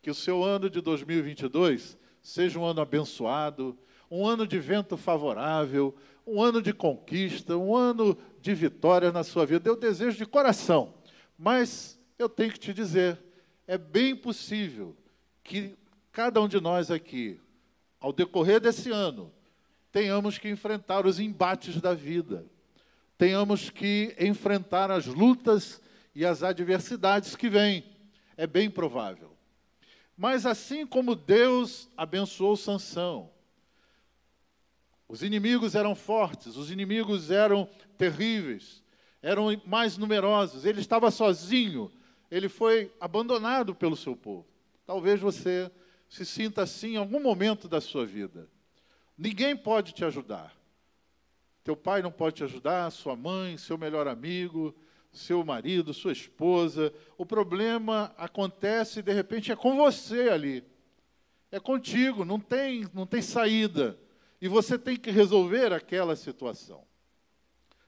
que 0.00 0.10
o 0.10 0.14
seu 0.14 0.44
ano 0.44 0.70
de 0.70 0.80
2022 0.80 1.98
seja 2.22 2.58
um 2.58 2.64
ano 2.64 2.80
abençoado, 2.80 3.76
um 4.10 4.26
ano 4.26 4.46
de 4.46 4.58
vento 4.58 4.96
favorável, 4.96 5.94
um 6.26 6.42
ano 6.42 6.62
de 6.62 6.72
conquista, 6.72 7.56
um 7.56 7.74
ano 7.74 8.16
de 8.40 8.54
vitória 8.54 9.10
na 9.10 9.24
sua 9.24 9.44
vida. 9.44 9.68
Eu 9.68 9.76
desejo 9.76 10.16
de 10.16 10.26
coração, 10.26 10.94
mas 11.38 11.95
eu 12.18 12.28
tenho 12.28 12.52
que 12.52 12.58
te 12.58 12.72
dizer, 12.72 13.18
é 13.66 13.76
bem 13.76 14.14
possível 14.14 14.96
que 15.42 15.76
cada 16.12 16.40
um 16.40 16.48
de 16.48 16.60
nós 16.60 16.90
aqui, 16.90 17.40
ao 18.00 18.12
decorrer 18.12 18.60
desse 18.60 18.90
ano, 18.90 19.32
tenhamos 19.92 20.38
que 20.38 20.48
enfrentar 20.48 21.06
os 21.06 21.18
embates 21.18 21.80
da 21.80 21.94
vida, 21.94 22.46
tenhamos 23.18 23.70
que 23.70 24.14
enfrentar 24.18 24.90
as 24.90 25.06
lutas 25.06 25.80
e 26.14 26.24
as 26.24 26.42
adversidades 26.42 27.36
que 27.36 27.48
vêm. 27.48 27.84
É 28.36 28.46
bem 28.46 28.70
provável. 28.70 29.36
Mas 30.16 30.46
assim 30.46 30.86
como 30.86 31.14
Deus 31.14 31.88
abençoou 31.96 32.56
Sansão, 32.56 33.30
os 35.08 35.22
inimigos 35.22 35.74
eram 35.74 35.94
fortes, 35.94 36.56
os 36.56 36.70
inimigos 36.70 37.30
eram 37.30 37.68
terríveis, 37.96 38.82
eram 39.22 39.60
mais 39.66 39.96
numerosos, 39.96 40.64
ele 40.64 40.80
estava 40.80 41.10
sozinho, 41.10 41.92
ele 42.30 42.48
foi 42.48 42.92
abandonado 43.00 43.74
pelo 43.74 43.96
seu 43.96 44.16
povo. 44.16 44.46
Talvez 44.84 45.20
você 45.20 45.70
se 46.08 46.24
sinta 46.24 46.62
assim 46.62 46.94
em 46.94 46.96
algum 46.96 47.20
momento 47.20 47.68
da 47.68 47.80
sua 47.80 48.06
vida. 48.06 48.48
Ninguém 49.16 49.56
pode 49.56 49.92
te 49.92 50.04
ajudar. 50.04 50.54
Teu 51.64 51.76
pai 51.76 52.00
não 52.00 52.12
pode 52.12 52.36
te 52.36 52.44
ajudar, 52.44 52.90
sua 52.90 53.16
mãe, 53.16 53.56
seu 53.56 53.76
melhor 53.76 54.06
amigo, 54.06 54.74
seu 55.10 55.44
marido, 55.44 55.92
sua 55.92 56.12
esposa. 56.12 56.92
O 57.18 57.26
problema 57.26 58.14
acontece 58.16 59.02
de 59.02 59.12
repente 59.12 59.50
é 59.50 59.56
com 59.56 59.76
você 59.76 60.28
ali. 60.28 60.64
É 61.50 61.58
contigo, 61.58 62.24
não 62.24 62.38
tem, 62.38 62.86
não 62.94 63.06
tem 63.06 63.20
saída. 63.22 63.98
E 64.40 64.46
você 64.46 64.78
tem 64.78 64.96
que 64.96 65.10
resolver 65.10 65.72
aquela 65.72 66.14
situação. 66.14 66.85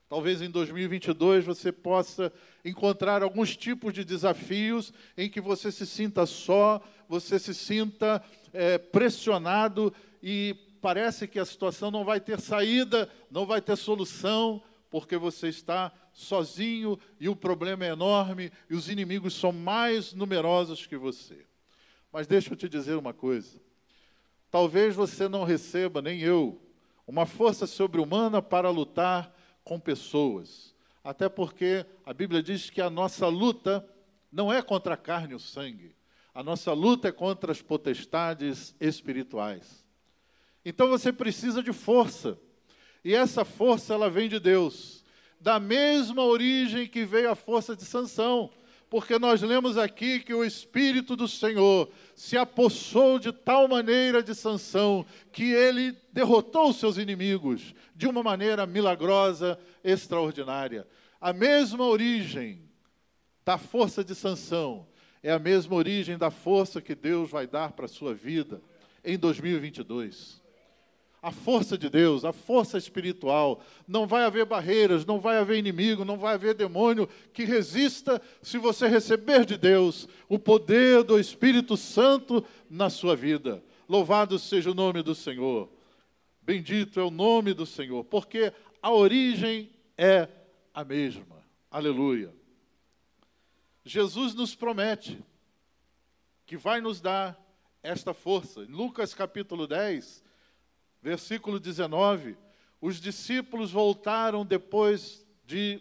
Talvez 0.09 0.41
em 0.41 0.51
2022 0.51 1.45
você 1.45 1.71
possa 1.71 2.33
encontrar 2.65 3.23
alguns 3.23 3.55
tipos 3.55 3.93
de 3.93 4.05
desafios 4.05 4.93
em 5.17 5.29
que 5.29 5.41
você 5.41 5.71
se 5.71 5.87
sinta 5.87 6.25
só, 6.25 6.81
você 7.07 7.39
se 7.39 7.53
sinta 7.53 8.23
é, 8.53 8.79
pressionado 8.79 9.93
e 10.23 10.57
parece 10.81 11.29
que 11.29 11.39
a 11.39 11.45
situação 11.45 11.91
não 11.91 12.05
vai 12.05 12.21
ter 12.21 12.41
saída, 12.41 13.11
não 13.31 13.45
vai 13.45 13.61
ter 13.61 13.77
solução, 13.77 14.63
porque 14.91 15.17
você 15.19 15.49
está 15.49 15.93
sozinho 16.13 16.99
e 17.21 17.29
o 17.29 17.37
problema 17.37 17.85
é 17.85 17.91
enorme 17.91 18.51
e 18.71 18.75
os 18.75 18.89
inimigos 18.89 19.35
são 19.35 19.53
mais 19.53 20.15
numerosos 20.15 20.87
que 20.87 20.97
você. 20.97 21.45
Mas 22.11 22.27
deixa 22.27 22.53
eu 22.53 22.57
te 22.57 22.67
dizer 22.67 22.97
uma 22.97 23.13
coisa. 23.13 23.61
Talvez 24.51 24.95
você 24.95 25.29
não 25.29 25.45
receba, 25.45 26.01
nem 26.01 26.21
eu, 26.21 26.59
uma 27.07 27.27
força 27.27 27.67
sobre-humana 27.67 28.41
para 28.41 28.71
lutar 28.71 29.37
com 29.69 29.79
pessoas. 29.79 30.75
Até 31.05 31.29
porque 31.29 31.85
a 32.07 32.15
Bíblia 32.15 32.43
diz 32.43 32.71
que 32.71 32.81
a 32.81 32.89
nossa 32.89 33.29
luta 33.29 33.87
não 34.33 34.51
é 34.51 34.63
contra 34.63 34.95
a 34.95 34.97
carne 34.97 35.33
e 35.33 35.37
o 35.37 35.39
sangue. 35.39 35.95
A 36.35 36.43
nossa 36.43 36.73
luta 36.73 37.09
é 37.09 37.13
contra 37.13 37.53
as 37.53 37.61
potestades 37.61 38.75
espirituais. 38.81 39.85
Então 40.65 40.89
você 40.89 41.13
precisa 41.13 41.63
de 41.63 41.73
força. 41.73 42.39
E 43.05 43.15
essa 43.15 43.45
força 43.45 43.93
ela 43.93 44.09
vem 44.09 44.29
de 44.29 44.41
Deus 44.41 45.05
da 45.41 45.61
mesma 45.61 46.25
origem 46.25 46.87
que 46.87 47.05
veio 47.05 47.31
a 47.31 47.37
força 47.37 47.77
de 47.77 47.85
Sansão, 47.85 48.51
porque 48.91 49.19
nós 49.19 49.43
lemos 49.43 49.77
aqui 49.77 50.21
que 50.21 50.33
o 50.33 50.45
espírito 50.45 51.15
do 51.15 51.29
Senhor 51.29 51.91
se 52.15 52.37
apossou 52.37 53.19
de 53.19 53.33
tal 53.33 53.69
maneira 53.69 54.23
de 54.23 54.35
Sansão 54.35 55.05
que 55.31 55.53
ele 55.53 55.97
derrotou 56.13 56.73
seus 56.73 56.97
inimigos 56.97 57.75
de 57.95 58.07
uma 58.07 58.23
maneira 58.23 58.67
milagrosa, 58.67 59.59
extraordinária. 59.85 60.87
A 61.21 61.33
mesma 61.33 61.85
origem 61.85 62.63
da 63.45 63.59
força 63.59 64.03
de 64.03 64.15
Sansão 64.15 64.87
é 65.23 65.31
a 65.31 65.39
mesma 65.39 65.75
origem 65.75 66.17
da 66.17 66.31
força 66.31 66.81
que 66.81 66.95
Deus 66.95 67.31
vai 67.31 67.47
dar 67.47 67.73
para 67.73 67.85
a 67.85 67.89
sua 67.89 68.15
vida 68.15 68.63
em 69.05 69.19
2022. 69.19 70.38
A 71.23 71.31
força 71.31 71.77
de 71.77 71.89
Deus, 71.89 72.25
a 72.25 72.33
força 72.33 72.79
espiritual. 72.79 73.63
Não 73.87 74.07
vai 74.07 74.25
haver 74.25 74.45
barreiras, 74.45 75.05
não 75.05 75.21
vai 75.21 75.39
haver 75.39 75.59
inimigo, 75.59 76.05
não 76.05 76.17
vai 76.17 76.35
haver 76.35 76.55
demônio 76.55 77.09
que 77.33 77.45
resista 77.45 78.21
se 78.43 78.59
você 78.59 78.87
receber 78.87 79.45
de 79.45 79.57
Deus 79.57 80.09
o 80.29 80.39
poder 80.39 81.03
do 81.03 81.19
Espírito 81.19 81.77
Santo 81.77 82.45
na 82.71 82.89
sua 82.89 83.17
vida. 83.17 83.63
Louvado 83.89 84.39
seja 84.39 84.71
o 84.71 84.75
nome 84.75 85.03
do 85.03 85.15
Senhor. 85.15 85.69
Bendito 86.43 87.01
é 87.01 87.03
o 87.03 87.11
nome 87.11 87.53
do 87.53 87.67
Senhor, 87.67 88.05
porque 88.05 88.53
a 88.81 88.93
origem 88.93 89.71
é 89.97 90.29
a 90.73 90.85
mesma. 90.85 91.45
Aleluia. 91.71 92.33
Jesus 93.85 94.35
nos 94.35 94.55
promete 94.55 95.19
que 96.47 96.57
vai 96.57 96.81
nos 96.81 97.01
dar 97.01 97.39
esta 97.83 98.15
força. 98.15 98.63
Em 98.63 98.67
Lucas 98.67 99.15
capítulo 99.15 99.67
10, 99.67 100.25
versículo 101.03 101.59
19, 101.59 102.37
os 102.81 103.01
discípulos 103.01 103.71
voltaram 103.71 104.45
depois 104.45 105.27
de 105.47 105.81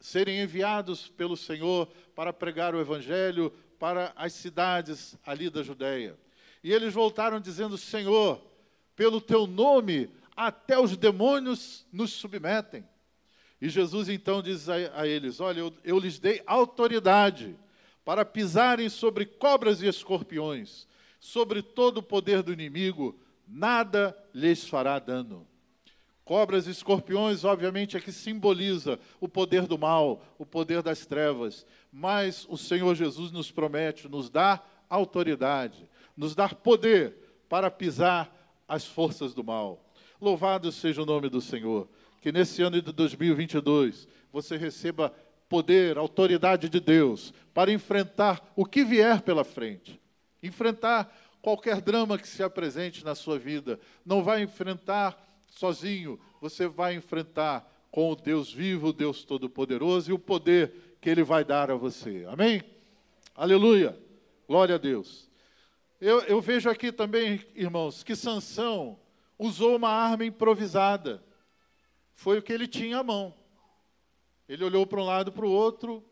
serem 0.00 0.40
enviados 0.40 1.08
pelo 1.08 1.36
Senhor 1.36 1.88
para 2.14 2.32
pregar 2.32 2.74
o 2.74 2.80
evangelho 2.80 3.52
para 3.78 4.12
as 4.16 4.32
cidades 4.32 5.16
ali 5.24 5.50
da 5.50 5.62
Judéia. 5.62 6.18
E 6.62 6.72
eles 6.72 6.94
voltaram 6.94 7.40
dizendo: 7.40 7.78
Senhor, 7.78 8.40
pelo 8.94 9.20
teu 9.20 9.46
nome, 9.46 10.10
até 10.36 10.78
os 10.78 10.96
demônios 10.96 11.86
nos 11.92 12.12
submetem. 12.12 12.86
E 13.60 13.68
Jesus 13.68 14.08
então 14.08 14.42
diz 14.42 14.68
a, 14.68 14.74
a 14.94 15.06
eles: 15.06 15.40
Olha, 15.40 15.60
eu, 15.60 15.74
eu 15.84 15.98
lhes 15.98 16.18
dei 16.18 16.42
autoridade 16.46 17.56
para 18.04 18.24
pisarem 18.24 18.88
sobre 18.88 19.26
cobras 19.26 19.82
e 19.82 19.86
escorpiões, 19.86 20.86
sobre 21.18 21.62
todo 21.62 21.98
o 21.98 22.02
poder 22.02 22.42
do 22.42 22.52
inimigo, 22.52 23.18
nada 23.46 24.16
lhes 24.34 24.66
fará 24.68 24.98
dano. 24.98 25.46
Cobras 26.24 26.66
e 26.66 26.70
escorpiões, 26.70 27.44
obviamente, 27.44 27.96
é 27.96 28.00
que 28.00 28.10
simboliza 28.10 28.98
o 29.20 29.28
poder 29.28 29.66
do 29.66 29.78
mal, 29.78 30.24
o 30.36 30.44
poder 30.44 30.82
das 30.82 31.06
trevas. 31.06 31.64
Mas 31.92 32.44
o 32.48 32.56
Senhor 32.56 32.94
Jesus 32.96 33.30
nos 33.30 33.52
promete, 33.52 34.08
nos 34.08 34.28
dá 34.28 34.60
autoridade, 34.90 35.88
nos 36.16 36.34
dar 36.34 36.56
poder 36.56 37.14
para 37.48 37.70
pisar 37.70 38.34
as 38.66 38.84
forças 38.84 39.34
do 39.34 39.44
mal. 39.44 39.84
Louvado 40.20 40.72
seja 40.72 41.02
o 41.02 41.06
nome 41.06 41.28
do 41.28 41.40
Senhor. 41.40 41.88
Que 42.20 42.32
nesse 42.32 42.60
ano 42.60 42.82
de 42.82 42.92
2022 42.92 44.08
você 44.32 44.56
receba 44.56 45.14
poder, 45.48 45.96
autoridade 45.96 46.68
de 46.68 46.80
Deus 46.80 47.32
para 47.54 47.70
enfrentar 47.70 48.52
o 48.56 48.64
que 48.64 48.84
vier 48.84 49.22
pela 49.22 49.44
frente. 49.44 50.00
Enfrentar 50.42 51.14
qualquer 51.46 51.80
drama 51.80 52.18
que 52.18 52.26
se 52.26 52.42
apresente 52.42 53.04
na 53.04 53.14
sua 53.14 53.38
vida. 53.38 53.78
Não 54.04 54.20
vai 54.20 54.42
enfrentar 54.42 55.16
sozinho, 55.46 56.18
você 56.40 56.66
vai 56.66 56.96
enfrentar 56.96 57.72
com 57.88 58.10
o 58.10 58.16
Deus 58.16 58.52
vivo, 58.52 58.88
o 58.88 58.92
Deus 58.92 59.22
Todo-Poderoso 59.22 60.10
e 60.10 60.12
o 60.12 60.18
poder 60.18 60.96
que 61.00 61.08
Ele 61.08 61.22
vai 61.22 61.44
dar 61.44 61.70
a 61.70 61.76
você. 61.76 62.26
Amém? 62.28 62.64
Aleluia! 63.32 63.96
Glória 64.48 64.74
a 64.74 64.78
Deus. 64.78 65.30
Eu, 66.00 66.18
eu 66.22 66.40
vejo 66.40 66.68
aqui 66.68 66.90
também, 66.90 67.46
irmãos, 67.54 68.02
que 68.02 68.16
Sansão 68.16 68.98
usou 69.38 69.76
uma 69.76 69.90
arma 69.90 70.24
improvisada. 70.24 71.22
Foi 72.12 72.38
o 72.38 72.42
que 72.42 72.52
ele 72.52 72.66
tinha 72.66 72.98
à 72.98 73.04
mão. 73.04 73.32
Ele 74.48 74.64
olhou 74.64 74.84
para 74.84 75.00
um 75.00 75.04
lado 75.04 75.30
para 75.30 75.46
o 75.46 75.50
outro, 75.52 76.04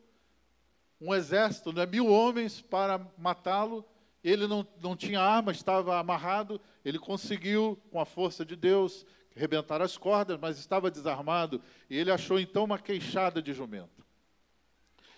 um 1.01 1.13
exército, 1.13 1.73
né, 1.73 1.85
mil 1.87 2.07
homens 2.07 2.61
para 2.61 3.05
matá-lo. 3.19 3.85
Ele 4.25 4.47
não, 4.47 4.67
não 4.83 4.97
tinha 4.97 5.21
arma, 5.21 5.53
estava 5.53 5.99
amarrado. 6.01 6.59
Ele 6.83 6.99
conseguiu, 6.99 7.79
com 7.91 8.01
a 8.01 8.07
força 8.07 8.45
de 8.45 8.57
Deus, 8.57 9.05
rebentar 9.37 9.83
as 9.83 9.99
cordas, 9.99 10.39
mas 10.41 10.59
estava 10.59 10.91
desarmado. 10.91 11.61
E 11.91 11.97
ele 11.97 12.11
achou 12.11 12.41
então 12.41 12.65
uma 12.65 12.79
queixada 12.79 13.43
de 13.43 13.53
jumento. 13.53 14.03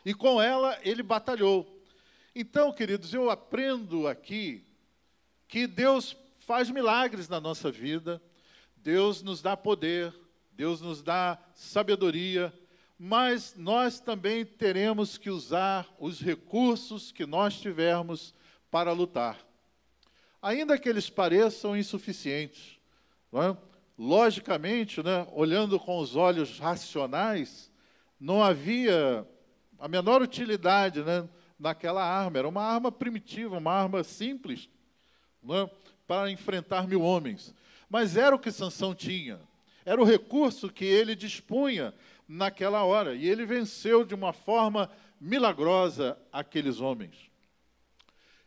E 0.04 0.12
com 0.12 0.42
ela 0.42 0.78
ele 0.82 1.02
batalhou. 1.02 1.80
Então, 2.34 2.72
queridos, 2.72 3.14
eu 3.14 3.30
aprendo 3.30 4.08
aqui 4.08 4.66
que 5.48 5.66
Deus 5.66 6.16
faz 6.38 6.68
milagres 6.68 7.28
na 7.28 7.40
nossa 7.40 7.70
vida, 7.70 8.20
Deus 8.76 9.22
nos 9.22 9.40
dá 9.40 9.56
poder, 9.56 10.14
Deus 10.52 10.80
nos 10.80 11.02
dá 11.02 11.38
sabedoria, 11.54 12.52
mas 12.98 13.54
nós 13.56 14.00
também 14.00 14.44
teremos 14.44 15.18
que 15.18 15.30
usar 15.30 15.86
os 15.98 16.20
recursos 16.20 17.12
que 17.12 17.26
nós 17.26 17.60
tivermos 17.60 18.34
para 18.76 18.92
lutar. 18.92 19.38
Ainda 20.42 20.78
que 20.78 20.86
eles 20.86 21.08
pareçam 21.08 21.74
insuficientes, 21.74 22.78
é? 23.32 23.56
logicamente, 23.96 25.02
né, 25.02 25.26
olhando 25.32 25.80
com 25.80 25.98
os 25.98 26.14
olhos 26.14 26.58
racionais, 26.58 27.72
não 28.20 28.42
havia 28.42 29.26
a 29.78 29.88
menor 29.88 30.20
utilidade 30.20 31.02
né, 31.02 31.26
naquela 31.58 32.04
arma. 32.04 32.38
Era 32.38 32.46
uma 32.46 32.62
arma 32.62 32.92
primitiva, 32.92 33.56
uma 33.56 33.72
arma 33.72 34.04
simples 34.04 34.68
é? 35.48 35.70
para 36.06 36.30
enfrentar 36.30 36.86
mil 36.86 37.00
homens. 37.00 37.54
Mas 37.88 38.14
era 38.14 38.36
o 38.36 38.38
que 38.38 38.52
Sansão 38.52 38.94
tinha. 38.94 39.40
Era 39.86 40.02
o 40.02 40.04
recurso 40.04 40.68
que 40.68 40.84
ele 40.84 41.16
dispunha 41.16 41.94
naquela 42.28 42.84
hora. 42.84 43.14
E 43.14 43.26
ele 43.26 43.46
venceu 43.46 44.04
de 44.04 44.14
uma 44.14 44.34
forma 44.34 44.90
milagrosa 45.18 46.18
aqueles 46.30 46.78
homens. 46.78 47.25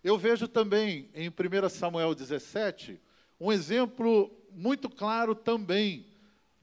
Eu 0.04 0.18
vejo 0.18 0.48
também 0.48 1.10
em 1.14 1.28
1 1.30 1.70
Samuel 1.70 2.16
17 2.16 3.00
um 3.40 3.52
exemplo 3.52 4.32
muito 4.52 4.90
claro 4.90 5.36
também 5.36 6.06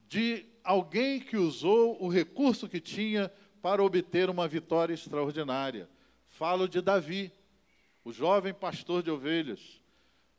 de 0.07 0.45
alguém 0.63 1.19
que 1.19 1.37
usou 1.37 2.01
o 2.03 2.07
recurso 2.07 2.67
que 2.67 2.79
tinha 2.79 3.31
para 3.61 3.83
obter 3.83 4.29
uma 4.29 4.47
vitória 4.47 4.93
extraordinária. 4.93 5.87
Falo 6.27 6.67
de 6.67 6.81
Davi, 6.81 7.31
o 8.03 8.11
jovem 8.11 8.53
pastor 8.53 9.03
de 9.03 9.11
ovelhas. 9.11 9.81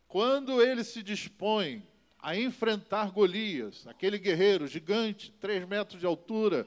Quando 0.08 0.60
ele 0.60 0.82
se 0.82 1.02
dispõe 1.02 1.86
a 2.18 2.36
enfrentar 2.36 3.10
Golias, 3.10 3.86
aquele 3.86 4.18
guerreiro 4.18 4.66
gigante, 4.66 5.32
três 5.40 5.66
metros 5.68 6.00
de 6.00 6.06
altura, 6.06 6.66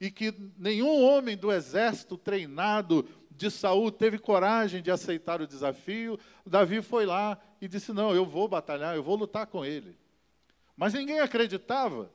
e 0.00 0.10
que 0.10 0.34
nenhum 0.56 1.02
homem 1.02 1.36
do 1.36 1.52
exército 1.52 2.16
treinado 2.16 3.06
de 3.40 3.50
Saul 3.50 3.90
teve 3.90 4.18
coragem 4.18 4.82
de 4.82 4.90
aceitar 4.90 5.40
o 5.40 5.46
desafio, 5.46 6.20
Davi 6.44 6.82
foi 6.82 7.06
lá 7.06 7.38
e 7.58 7.66
disse: 7.66 7.90
Não, 7.90 8.14
eu 8.14 8.26
vou 8.26 8.46
batalhar, 8.46 8.94
eu 8.94 9.02
vou 9.02 9.16
lutar 9.16 9.46
com 9.46 9.64
ele. 9.64 9.96
Mas 10.76 10.92
ninguém 10.92 11.20
acreditava. 11.20 12.10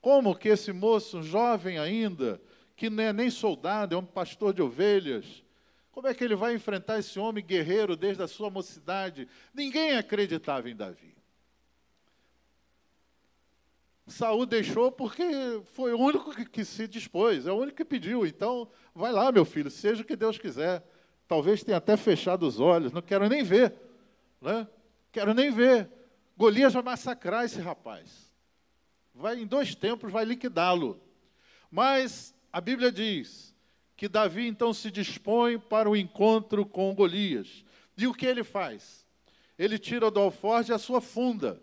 Como 0.00 0.34
que 0.34 0.48
esse 0.48 0.72
moço, 0.72 1.22
jovem 1.22 1.78
ainda, 1.78 2.40
que 2.74 2.88
não 2.88 3.04
é 3.04 3.12
nem 3.12 3.30
soldado, 3.30 3.94
é 3.94 3.98
um 3.98 4.04
pastor 4.04 4.52
de 4.52 4.62
ovelhas, 4.62 5.44
como 5.92 6.08
é 6.08 6.14
que 6.14 6.24
ele 6.24 6.34
vai 6.34 6.54
enfrentar 6.54 6.98
esse 6.98 7.20
homem 7.20 7.44
guerreiro 7.44 7.94
desde 7.94 8.22
a 8.22 8.26
sua 8.26 8.48
mocidade? 8.48 9.28
Ninguém 9.52 9.96
acreditava 9.96 10.70
em 10.70 10.74
Davi. 10.74 11.11
Saul 14.06 14.46
deixou 14.46 14.90
porque 14.90 15.24
foi 15.72 15.92
o 15.92 15.98
único 15.98 16.34
que, 16.34 16.44
que, 16.44 16.64
se 16.64 16.88
dispôs, 16.88 17.46
é 17.46 17.52
o 17.52 17.56
único 17.56 17.76
que 17.76 17.84
pediu. 17.84 18.26
Então, 18.26 18.68
vai 18.94 19.12
lá, 19.12 19.30
meu 19.30 19.44
filho, 19.44 19.70
seja 19.70 20.02
o 20.02 20.04
que 20.04 20.16
Deus 20.16 20.38
quiser. 20.38 20.84
Talvez 21.28 21.62
tenha 21.62 21.78
até 21.78 21.96
fechado 21.96 22.46
os 22.46 22.58
olhos, 22.60 22.92
não 22.92 23.00
quero 23.00 23.28
nem 23.28 23.42
ver. 23.42 23.74
Né? 24.40 24.66
Quero 25.12 25.32
nem 25.32 25.50
ver. 25.50 25.88
Golias 26.36 26.72
vai 26.72 26.82
massacrar 26.82 27.44
esse 27.44 27.60
rapaz. 27.60 28.32
Vai 29.14 29.40
em 29.40 29.46
dois 29.46 29.74
tempos, 29.74 30.10
vai 30.10 30.24
liquidá-lo. 30.24 31.00
Mas 31.70 32.34
a 32.52 32.60
Bíblia 32.60 32.90
diz 32.90 33.54
que 33.96 34.08
Davi 34.08 34.48
então 34.48 34.74
se 34.74 34.90
dispõe 34.90 35.58
para 35.58 35.88
o 35.88 35.96
encontro 35.96 36.66
com 36.66 36.94
Golias. 36.94 37.64
E 37.96 38.06
o 38.06 38.12
que 38.12 38.26
ele 38.26 38.42
faz? 38.42 39.06
Ele 39.58 39.78
tira 39.78 40.10
do 40.10 40.18
alforje 40.18 40.72
a 40.72 40.78
sua 40.78 41.00
funda. 41.00 41.62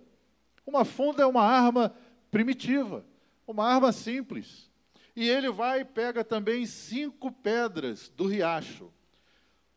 Uma 0.65 0.86
funda 0.86 1.23
é 1.23 1.25
uma 1.25 1.43
arma 1.43 1.93
primitiva, 2.32 3.06
uma 3.48 3.65
arma 3.65 3.92
simples. 3.92 4.70
E 5.15 5.28
ele 5.28 5.52
vai 5.52 5.82
e 5.82 5.86
pega 5.86 6.24
também 6.24 6.65
cinco 6.65 7.32
pedras 7.32 8.10
do 8.10 8.28
riacho. 8.28 8.92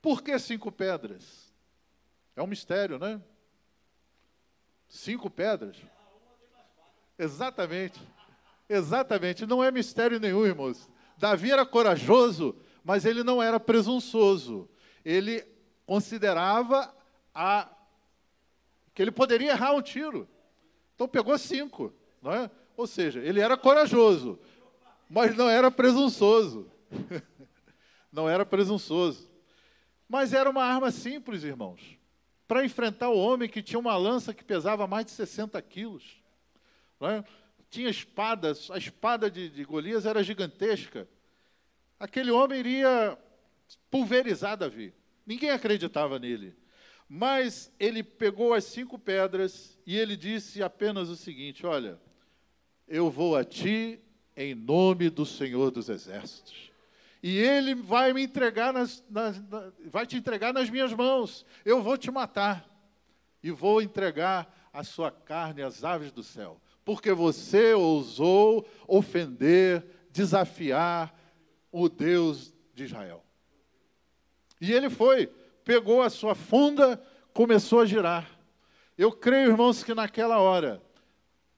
Por 0.01 0.23
que 0.23 0.39
cinco 0.39 0.71
pedras? 0.71 1.53
É 2.37 2.43
um 2.43 2.47
mistério, 2.47 2.99
né? 2.99 3.21
Cinco 4.89 5.31
pedras. 5.31 5.77
Exatamente. 7.19 8.01
Exatamente. 8.69 9.47
Não 9.47 9.63
é 9.63 9.71
mistério 9.71 10.21
nenhum, 10.21 10.47
irmãos. 10.47 10.89
Davi 11.17 11.51
era 11.51 11.65
corajoso, 11.65 12.57
mas 12.85 13.05
ele 13.05 13.23
não 13.23 13.43
era 13.43 13.59
presunçoso. 13.61 14.69
Ele 15.05 15.45
considerava 15.87 16.95
a, 17.35 17.69
que 18.95 19.03
ele 19.03 19.11
poderia 19.11 19.53
errar 19.53 19.75
um 19.75 19.83
tiro. 19.83 20.29
Então 20.95 21.09
pegou 21.09 21.37
cinco. 21.39 21.93
Não 22.23 22.33
é? 22.33 22.51
Ou 22.77 22.87
seja, 22.87 23.21
ele 23.21 23.41
era 23.41 23.57
corajoso, 23.57 24.39
mas 25.11 25.37
não 25.37 25.49
era 25.49 25.71
presunçoso. 25.71 26.71
não 28.13 28.29
era 28.29 28.47
presunçoso. 28.47 29.29
Mas 30.09 30.33
era 30.33 30.49
uma 30.49 30.63
arma 30.65 30.91
simples, 30.91 31.43
irmãos, 31.43 31.99
para 32.47 32.65
enfrentar 32.65 33.09
o 33.09 33.19
homem 33.19 33.49
que 33.49 33.63
tinha 33.63 33.79
uma 33.79 33.97
lança 33.97 34.33
que 34.33 34.45
pesava 34.45 34.87
mais 34.87 35.07
de 35.07 35.11
60 35.13 35.61
quilos. 35.63 36.23
é? 37.01 37.25
tinha 37.73 37.89
espadas, 37.89 38.71
a 38.71 38.77
espada 38.77 39.31
de, 39.31 39.49
de 39.49 39.65
Golias 39.65 40.05
era 40.05 40.23
gigantesca. 40.23 41.09
Aquele 41.99 42.31
homem 42.31 42.61
iria 42.61 43.19
pulverizar 43.91 44.59
Davi. 44.59 44.93
Ninguém 45.27 45.51
acreditava 45.51 46.19
nele. 46.19 46.55
Mas 47.09 47.73
ele 47.81 48.03
pegou 48.03 48.53
as 48.53 48.65
cinco 48.65 48.99
pedras 48.99 49.79
e 49.87 49.97
ele 49.97 50.17
disse 50.17 50.63
apenas 50.63 51.09
o 51.09 51.17
seguinte: 51.17 51.65
Olha, 51.65 51.99
eu 52.87 53.11
vou 53.11 53.37
a 53.37 53.45
ti 53.45 54.01
em 54.37 54.55
nome 54.55 55.11
do 55.11 55.25
Senhor 55.25 55.71
dos 55.71 55.89
Exércitos. 55.89 56.71
E 57.23 57.39
ele 57.39 57.75
vai 57.75 58.13
me 58.13 58.23
entregar 58.23 58.73
nas, 58.73 59.05
nas, 59.09 59.41
vai 59.87 60.07
te 60.07 60.17
entregar 60.17 60.53
nas 60.53 60.69
minhas 60.69 60.93
mãos. 60.93 61.47
Eu 61.65 61.81
vou 61.81 61.97
te 61.97 62.11
matar 62.11 62.69
e 63.43 63.51
vou 63.51 63.81
entregar 63.81 64.53
a 64.73 64.83
sua 64.83 65.11
carne 65.11 65.63
às 65.63 65.85
aves 65.85 66.11
do 66.11 66.23
céu, 66.23 66.61
porque 66.85 67.13
você 67.13 67.75
ousou 67.75 68.67
ofender, 68.89 69.85
desafiar 70.11 71.15
o 71.71 71.89
Deus 71.89 72.53
de 72.75 72.85
Israel. 72.85 73.25
E 74.61 74.73
ele 74.73 74.89
foi, 74.89 75.27
pegou 75.65 76.03
a 76.03 76.11
sua 76.11 76.35
funda, 76.35 77.01
começou 77.33 77.81
a 77.81 77.87
girar. 77.87 78.29
Eu 78.97 79.13
creio, 79.13 79.51
irmãos, 79.51 79.83
que 79.85 79.95
naquela 79.95 80.39
hora 80.39 80.83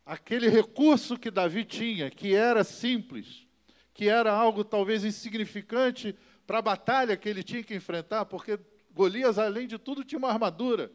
aquele 0.05 0.49
recurso 0.49 1.19
que 1.19 1.31
Davi 1.31 1.65
tinha, 1.65 2.11
que 2.11 2.35
era 2.35 2.63
simples, 2.63 3.47
que 3.93 4.09
era 4.09 4.33
algo 4.33 4.65
talvez 4.65 5.05
insignificante 5.05 6.17
para 6.47 6.59
a 6.59 6.63
batalha 6.63 7.17
que 7.17 7.29
ele 7.29 7.43
tinha 7.43 7.63
que 7.63 7.75
enfrentar, 7.75 8.25
porque 8.27 8.59
Golias, 8.93 9.39
além 9.39 9.67
de 9.67 9.79
tudo, 9.79 10.05
tinha 10.05 10.19
uma 10.19 10.31
armadura. 10.31 10.93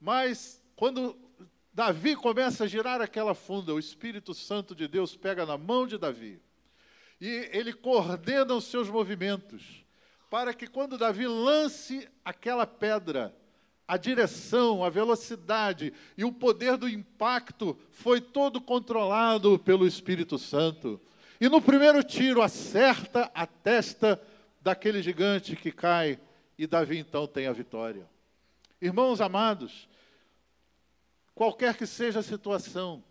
Mas 0.00 0.62
quando 0.76 1.16
Davi 1.72 2.14
começa 2.14 2.64
a 2.64 2.66
girar 2.66 3.00
aquela 3.00 3.34
funda, 3.34 3.74
o 3.74 3.78
Espírito 3.78 4.32
Santo 4.32 4.74
de 4.74 4.86
Deus 4.86 5.16
pega 5.16 5.44
na 5.44 5.58
mão 5.58 5.86
de 5.86 5.98
Davi 5.98 6.40
e 7.20 7.48
ele 7.52 7.72
coordena 7.72 8.54
os 8.54 8.64
seus 8.64 8.88
movimentos 8.88 9.84
para 10.30 10.52
que 10.52 10.66
quando 10.66 10.98
Davi 10.98 11.26
lance 11.26 12.08
aquela 12.24 12.66
pedra, 12.66 13.34
a 13.86 13.96
direção, 13.96 14.82
a 14.82 14.88
velocidade 14.88 15.92
e 16.16 16.24
o 16.24 16.32
poder 16.32 16.76
do 16.76 16.88
impacto 16.88 17.78
foi 17.90 18.20
todo 18.20 18.60
controlado 18.60 19.58
pelo 19.58 19.86
Espírito 19.86 20.38
Santo. 20.38 21.00
E 21.40 21.48
no 21.48 21.60
primeiro 21.60 22.02
tiro 22.02 22.40
acerta 22.40 23.30
a 23.34 23.46
testa 23.46 24.20
daquele 24.62 25.02
gigante 25.02 25.54
que 25.54 25.70
cai 25.70 26.18
e 26.58 26.66
Davi 26.66 26.98
então 26.98 27.26
tem 27.26 27.46
a 27.46 27.52
vitória. 27.52 28.08
Irmãos 28.80 29.20
amados, 29.20 29.88
qualquer 31.34 31.76
que 31.76 31.86
seja 31.86 32.20
a 32.20 32.22
situação, 32.22 33.04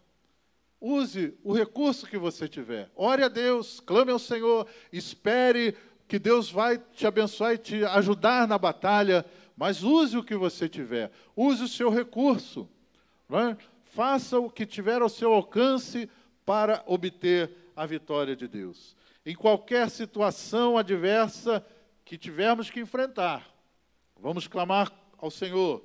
use 0.79 1.37
o 1.43 1.53
recurso 1.53 2.07
que 2.07 2.17
você 2.17 2.47
tiver. 2.47 2.89
Ore 2.95 3.23
a 3.23 3.27
Deus, 3.27 3.79
clame 3.79 4.11
ao 4.11 4.19
Senhor, 4.19 4.67
espere 4.91 5.75
que 6.07 6.17
Deus 6.17 6.49
vai 6.49 6.77
te 6.77 7.05
abençoar 7.05 7.53
e 7.53 7.57
te 7.57 7.85
ajudar 7.85 8.47
na 8.47 8.57
batalha 8.57 9.25
mas 9.55 9.83
use 9.83 10.17
o 10.17 10.23
que 10.23 10.35
você 10.35 10.67
tiver, 10.67 11.11
use 11.35 11.63
o 11.63 11.67
seu 11.67 11.89
recurso, 11.89 12.67
é? 13.29 13.57
faça 13.85 14.39
o 14.39 14.49
que 14.49 14.65
tiver 14.65 15.01
ao 15.01 15.09
seu 15.09 15.33
alcance 15.33 16.09
para 16.45 16.83
obter 16.85 17.51
a 17.75 17.85
vitória 17.85 18.35
de 18.35 18.47
Deus. 18.47 18.95
Em 19.25 19.35
qualquer 19.35 19.89
situação 19.89 20.77
adversa 20.77 21.65
que 22.03 22.17
tivermos 22.17 22.69
que 22.69 22.79
enfrentar, 22.79 23.47
vamos 24.19 24.47
clamar 24.47 24.91
ao 25.17 25.31
Senhor, 25.31 25.83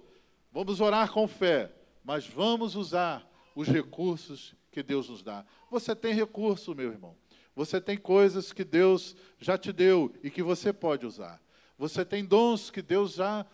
vamos 0.50 0.80
orar 0.80 1.10
com 1.12 1.28
fé, 1.28 1.72
mas 2.02 2.26
vamos 2.26 2.74
usar 2.74 3.28
os 3.54 3.68
recursos 3.68 4.54
que 4.72 4.82
Deus 4.82 5.08
nos 5.08 5.22
dá. 5.22 5.44
Você 5.70 5.94
tem 5.94 6.14
recurso, 6.14 6.74
meu 6.74 6.90
irmão. 6.90 7.16
Você 7.54 7.80
tem 7.80 7.96
coisas 7.96 8.52
que 8.52 8.64
Deus 8.64 9.16
já 9.38 9.58
te 9.58 9.72
deu 9.72 10.12
e 10.22 10.30
que 10.30 10.42
você 10.42 10.72
pode 10.72 11.04
usar. 11.04 11.40
Você 11.76 12.04
tem 12.04 12.24
dons 12.24 12.70
que 12.70 12.80
Deus 12.80 13.14
já 13.14 13.44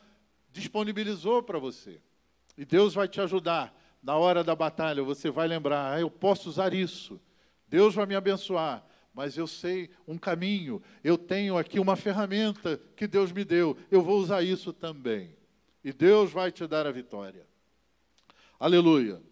disponibilizou 0.54 1.42
para 1.42 1.58
você. 1.58 2.00
E 2.56 2.64
Deus 2.64 2.94
vai 2.94 3.08
te 3.08 3.20
ajudar. 3.20 3.76
Na 4.00 4.16
hora 4.16 4.44
da 4.44 4.54
batalha, 4.54 5.02
você 5.02 5.30
vai 5.30 5.48
lembrar: 5.48 5.94
ah, 5.94 6.00
eu 6.00 6.10
posso 6.10 6.48
usar 6.48 6.72
isso. 6.72 7.20
Deus 7.66 7.94
vai 7.94 8.06
me 8.06 8.14
abençoar. 8.14 8.84
Mas 9.12 9.36
eu 9.36 9.46
sei 9.46 9.90
um 10.08 10.18
caminho, 10.18 10.82
eu 11.02 11.16
tenho 11.16 11.56
aqui 11.56 11.78
uma 11.78 11.94
ferramenta 11.94 12.80
que 12.96 13.06
Deus 13.06 13.30
me 13.30 13.44
deu, 13.44 13.76
eu 13.88 14.02
vou 14.02 14.18
usar 14.18 14.42
isso 14.42 14.72
também. 14.72 15.36
E 15.84 15.92
Deus 15.92 16.32
vai 16.32 16.50
te 16.50 16.66
dar 16.66 16.84
a 16.84 16.90
vitória. 16.90 17.46
Aleluia. 18.58 19.22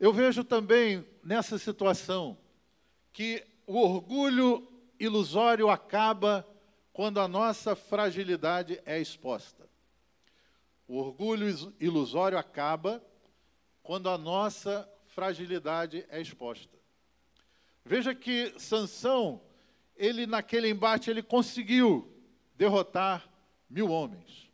Eu 0.00 0.12
vejo 0.12 0.42
também 0.42 1.06
nessa 1.22 1.58
situação 1.58 2.36
que 3.12 3.44
o 3.68 3.78
orgulho 3.78 4.66
ilusório 4.98 5.70
acaba 5.70 6.44
quando 6.92 7.20
a 7.20 7.28
nossa 7.28 7.76
fragilidade 7.76 8.80
é 8.84 9.00
exposta. 9.00 9.69
O 10.90 10.96
orgulho 10.96 11.46
ilusório 11.78 12.36
acaba 12.36 13.00
quando 13.80 14.08
a 14.08 14.18
nossa 14.18 14.92
fragilidade 15.06 16.04
é 16.08 16.20
exposta. 16.20 16.76
Veja 17.84 18.12
que 18.12 18.52
Sansão, 18.58 19.40
ele 19.94 20.26
naquele 20.26 20.68
embate 20.68 21.08
ele 21.08 21.22
conseguiu 21.22 22.12
derrotar 22.56 23.30
mil 23.70 23.88
homens. 23.88 24.50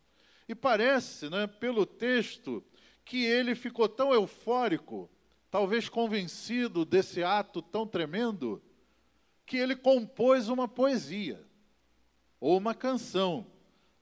E 0.46 0.54
parece, 0.54 1.30
né, 1.30 1.46
pelo 1.46 1.86
texto, 1.86 2.62
que 3.02 3.24
ele 3.24 3.54
ficou 3.54 3.88
tão 3.88 4.12
eufórico, 4.12 5.08
talvez 5.50 5.88
convencido 5.88 6.84
desse 6.84 7.22
ato 7.22 7.62
tão 7.62 7.86
tremendo, 7.86 8.62
que 9.46 9.56
ele 9.56 9.74
compôs 9.74 10.50
uma 10.50 10.68
poesia 10.68 11.42
ou 12.38 12.58
uma 12.58 12.74
canção. 12.74 13.46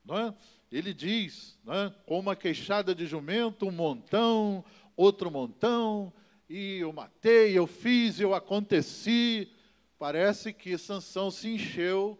Não 0.05 0.19
é? 0.19 0.35
Ele 0.77 0.93
diz, 0.93 1.57
né, 1.65 1.95
com 2.05 2.19
uma 2.19 2.35
queixada 2.35 2.93
de 2.97 3.07
jumento, 3.07 3.69
um 3.69 3.71
montão, 3.71 4.65
outro 4.97 5.31
montão, 5.31 6.13
e 6.51 6.79
eu 6.79 6.93
matei, 6.93 7.57
eu 7.57 7.65
fiz, 7.65 8.19
eu 8.19 8.35
aconteci. 8.35 9.49
Parece 9.97 10.53
que 10.53 10.77
Sansão 10.77 11.31
se 11.31 11.49
encheu 11.49 12.19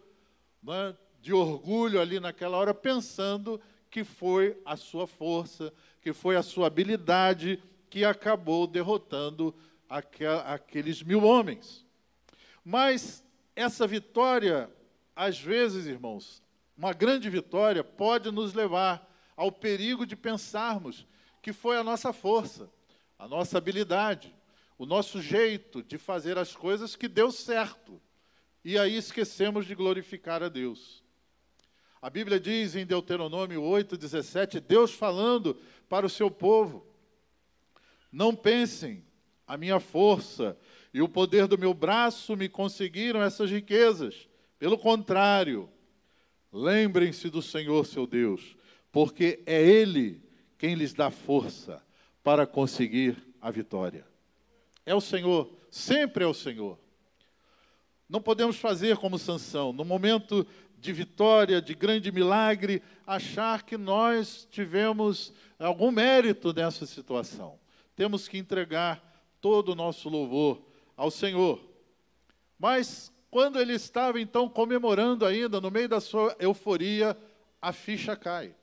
né, 0.63 0.97
de 1.21 1.33
orgulho 1.33 2.01
ali 2.01 2.21
naquela 2.21 2.57
hora, 2.57 2.73
pensando 2.73 3.61
que 3.91 4.05
foi 4.05 4.57
a 4.65 4.77
sua 4.77 5.09
força, 5.09 5.73
que 6.01 6.13
foi 6.13 6.37
a 6.37 6.43
sua 6.43 6.69
habilidade 6.69 7.61
que 7.91 8.05
acabou 8.05 8.69
derrotando 8.69 9.53
aqueles 9.89 11.03
mil 11.03 11.25
homens. 11.25 11.85
Mas 12.65 13.25
essa 13.57 13.85
vitória, 13.85 14.71
às 15.15 15.41
vezes, 15.41 15.87
irmãos, 15.87 16.44
uma 16.77 16.93
grande 16.93 17.31
vitória 17.31 17.85
pode 17.85 18.31
nos 18.31 18.53
levar 18.53 19.11
ao 19.37 19.51
perigo 19.51 20.07
de 20.07 20.17
pensarmos 20.17 21.07
que 21.41 21.53
foi 21.53 21.77
a 21.77 21.85
nossa 21.85 22.13
força, 22.13 22.71
a 23.19 23.29
nossa 23.29 23.59
habilidade, 23.59 24.35
o 24.79 24.87
nosso 24.87 25.21
jeito 25.21 25.83
de 25.83 25.99
fazer 25.99 26.39
as 26.39 26.55
coisas 26.55 26.97
que 26.97 27.07
deu 27.07 27.31
certo. 27.31 28.01
E 28.65 28.79
aí 28.79 28.97
esquecemos 28.97 29.67
de 29.67 29.75
glorificar 29.75 30.43
a 30.43 30.49
Deus. 30.49 31.03
A 32.01 32.11
Bíblia 32.11 32.41
diz 32.41 32.75
em 32.75 32.85
Deuteronômio 32.85 33.63
8:17, 33.63 34.61
Deus 34.61 34.93
falando 34.93 35.61
para 35.89 36.07
o 36.07 36.11
seu 36.11 36.31
povo: 36.31 36.87
Não 38.11 38.35
pensem, 38.35 39.05
a 39.47 39.57
minha 39.57 39.79
força 39.79 40.57
e 40.93 41.03
o 41.03 41.09
poder 41.09 41.47
do 41.47 41.59
meu 41.59 41.75
braço 41.75 42.37
me 42.37 42.49
conseguiram 42.49 43.23
essas 43.23 43.51
riquezas. 43.51 44.29
Pelo 44.59 44.79
contrário, 44.79 45.69
Lembrem-se 46.57 47.29
do 47.31 47.43
Senhor 47.43 47.85
seu 47.85 48.07
Deus, 48.07 48.57
porque 48.93 49.43
é 49.45 49.61
Ele 49.61 50.23
quem 50.57 50.77
lhes 50.77 50.95
dá 50.95 51.11
força 51.11 51.85
para 52.23 52.47
conseguir 52.47 53.17
a 53.41 53.51
vitória. 53.51 54.07
É 54.87 54.95
o 54.95 55.01
Senhor, 55.01 55.51
sempre 55.69 56.23
é 56.23 56.27
o 56.29 56.33
Senhor. 56.33 56.79
Não 58.09 58.23
podemos 58.23 58.55
fazer 58.55 58.97
como 58.99 59.19
Sansão, 59.19 59.73
no 59.73 59.85
momento 59.85 60.47
de 60.79 60.93
vitória, 60.93 61.61
de 61.61 61.75
grande 61.75 62.13
milagre, 62.13 62.81
achar 63.05 63.65
que 63.65 63.77
nós 63.77 64.47
tivemos 64.49 65.33
algum 65.59 65.91
mérito 65.91 66.53
nessa 66.53 66.87
situação. 66.87 67.59
Temos 67.97 68.29
que 68.29 68.39
entregar 68.39 69.03
todo 69.41 69.71
o 69.71 69.75
nosso 69.75 70.09
louvor 70.09 70.63
ao 70.97 71.11
Senhor. 71.11 71.61
Mas 72.57 73.13
quando 73.35 73.61
ele 73.61 73.73
estava 73.73 74.21
então 74.21 74.49
comemorando 74.49 75.27
ainda, 75.27 75.61
no 75.61 75.69
meio 75.69 75.89
da 75.89 76.01
sua 76.01 76.37
euforia, 76.39 77.19
a 77.61 77.73
ficha 77.73 78.15
cai. 78.15 78.55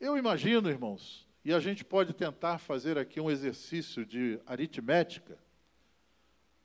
Eu 0.00 0.18
imagino, 0.18 0.68
irmãos, 0.68 1.24
e 1.44 1.54
a 1.54 1.60
gente 1.60 1.84
pode 1.84 2.12
tentar 2.12 2.58
fazer 2.58 2.98
aqui 2.98 3.20
um 3.20 3.30
exercício 3.30 4.04
de 4.04 4.40
aritmética. 4.44 5.38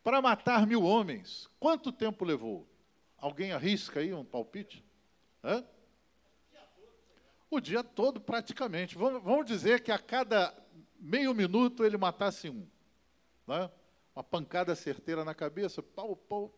Para 0.04 0.20
matar 0.20 0.66
mil 0.66 0.82
homens, 0.82 1.48
quanto 1.60 1.92
tempo 1.92 2.26
levou? 2.26 2.68
Alguém 3.20 3.52
arrisca 3.52 4.00
aí 4.00 4.12
um 4.12 4.26
palpite? 4.26 4.84
Hã? 5.44 5.64
O 7.52 7.60
dia 7.60 7.84
todo, 7.84 8.20
praticamente. 8.20 8.98
Vamos 8.98 9.46
dizer 9.46 9.84
que 9.84 9.92
a 9.92 10.00
cada 10.00 10.52
meio 11.00 11.36
minuto 11.36 11.86
ele 11.86 11.98
matasse 11.98 12.50
um. 12.50 12.66
né? 13.46 13.70
uma 14.16 14.24
pancada 14.24 14.74
certeira 14.74 15.24
na 15.24 15.36
cabeça, 15.36 15.84
pau, 15.84 16.16
pau. 16.16 16.52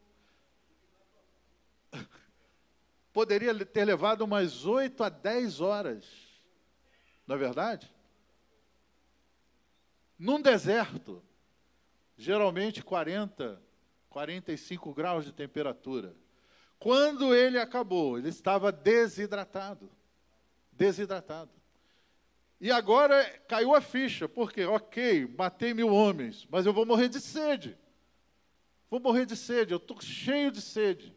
Poderia 3.13 3.65
ter 3.65 3.86
levado 3.86 4.21
umas 4.21 4.65
8 4.65 5.03
a 5.03 5.10
10 5.10 5.62
horas, 5.62 6.05
não 7.25 7.36
é 7.36 7.39
verdade? 7.39 7.89
Num 10.19 10.41
deserto, 10.41 11.23
geralmente 12.17 12.84
40, 12.84 13.62
45 14.10 14.93
graus 14.93 15.25
de 15.25 15.31
temperatura. 15.31 16.15
Quando 16.77 17.34
ele 17.34 17.58
acabou, 17.58 18.17
ele 18.17 18.29
estava 18.29 18.71
desidratado. 18.71 19.89
Desidratado. 20.71 21.51
E 22.60 22.71
agora 22.71 23.23
caiu 23.47 23.73
a 23.73 23.81
ficha, 23.81 24.27
porque, 24.27 24.65
ok, 24.65 25.34
matei 25.38 25.73
mil 25.73 25.93
homens, 25.93 26.47
mas 26.49 26.65
eu 26.65 26.73
vou 26.73 26.86
morrer 26.86 27.08
de 27.08 27.19
sede. 27.21 27.77
Vou 28.89 28.99
morrer 28.99 29.25
de 29.25 29.36
sede, 29.36 29.73
eu 29.73 29.77
estou 29.77 30.01
cheio 30.01 30.51
de 30.51 30.62
sede. 30.62 31.14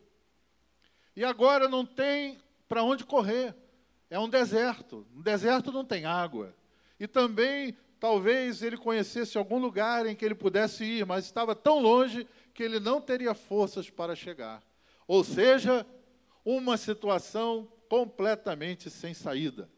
E 1.18 1.24
agora 1.24 1.68
não 1.68 1.84
tem 1.84 2.38
para 2.68 2.84
onde 2.84 3.04
correr. 3.04 3.52
É 4.08 4.20
um 4.20 4.28
deserto. 4.28 5.04
Um 5.12 5.20
deserto 5.20 5.72
não 5.72 5.84
tem 5.84 6.04
água. 6.04 6.54
E 7.00 7.08
também, 7.08 7.76
talvez 7.98 8.62
ele 8.62 8.76
conhecesse 8.76 9.36
algum 9.36 9.58
lugar 9.58 10.06
em 10.06 10.14
que 10.14 10.24
ele 10.24 10.36
pudesse 10.36 10.84
ir, 10.84 11.04
mas 11.04 11.24
estava 11.24 11.56
tão 11.56 11.80
longe 11.80 12.24
que 12.54 12.62
ele 12.62 12.78
não 12.78 13.00
teria 13.00 13.34
forças 13.34 13.90
para 13.90 14.14
chegar. 14.14 14.62
Ou 15.08 15.24
seja, 15.24 15.84
uma 16.44 16.76
situação 16.76 17.66
completamente 17.88 18.88
sem 18.88 19.12
saída. 19.12 19.68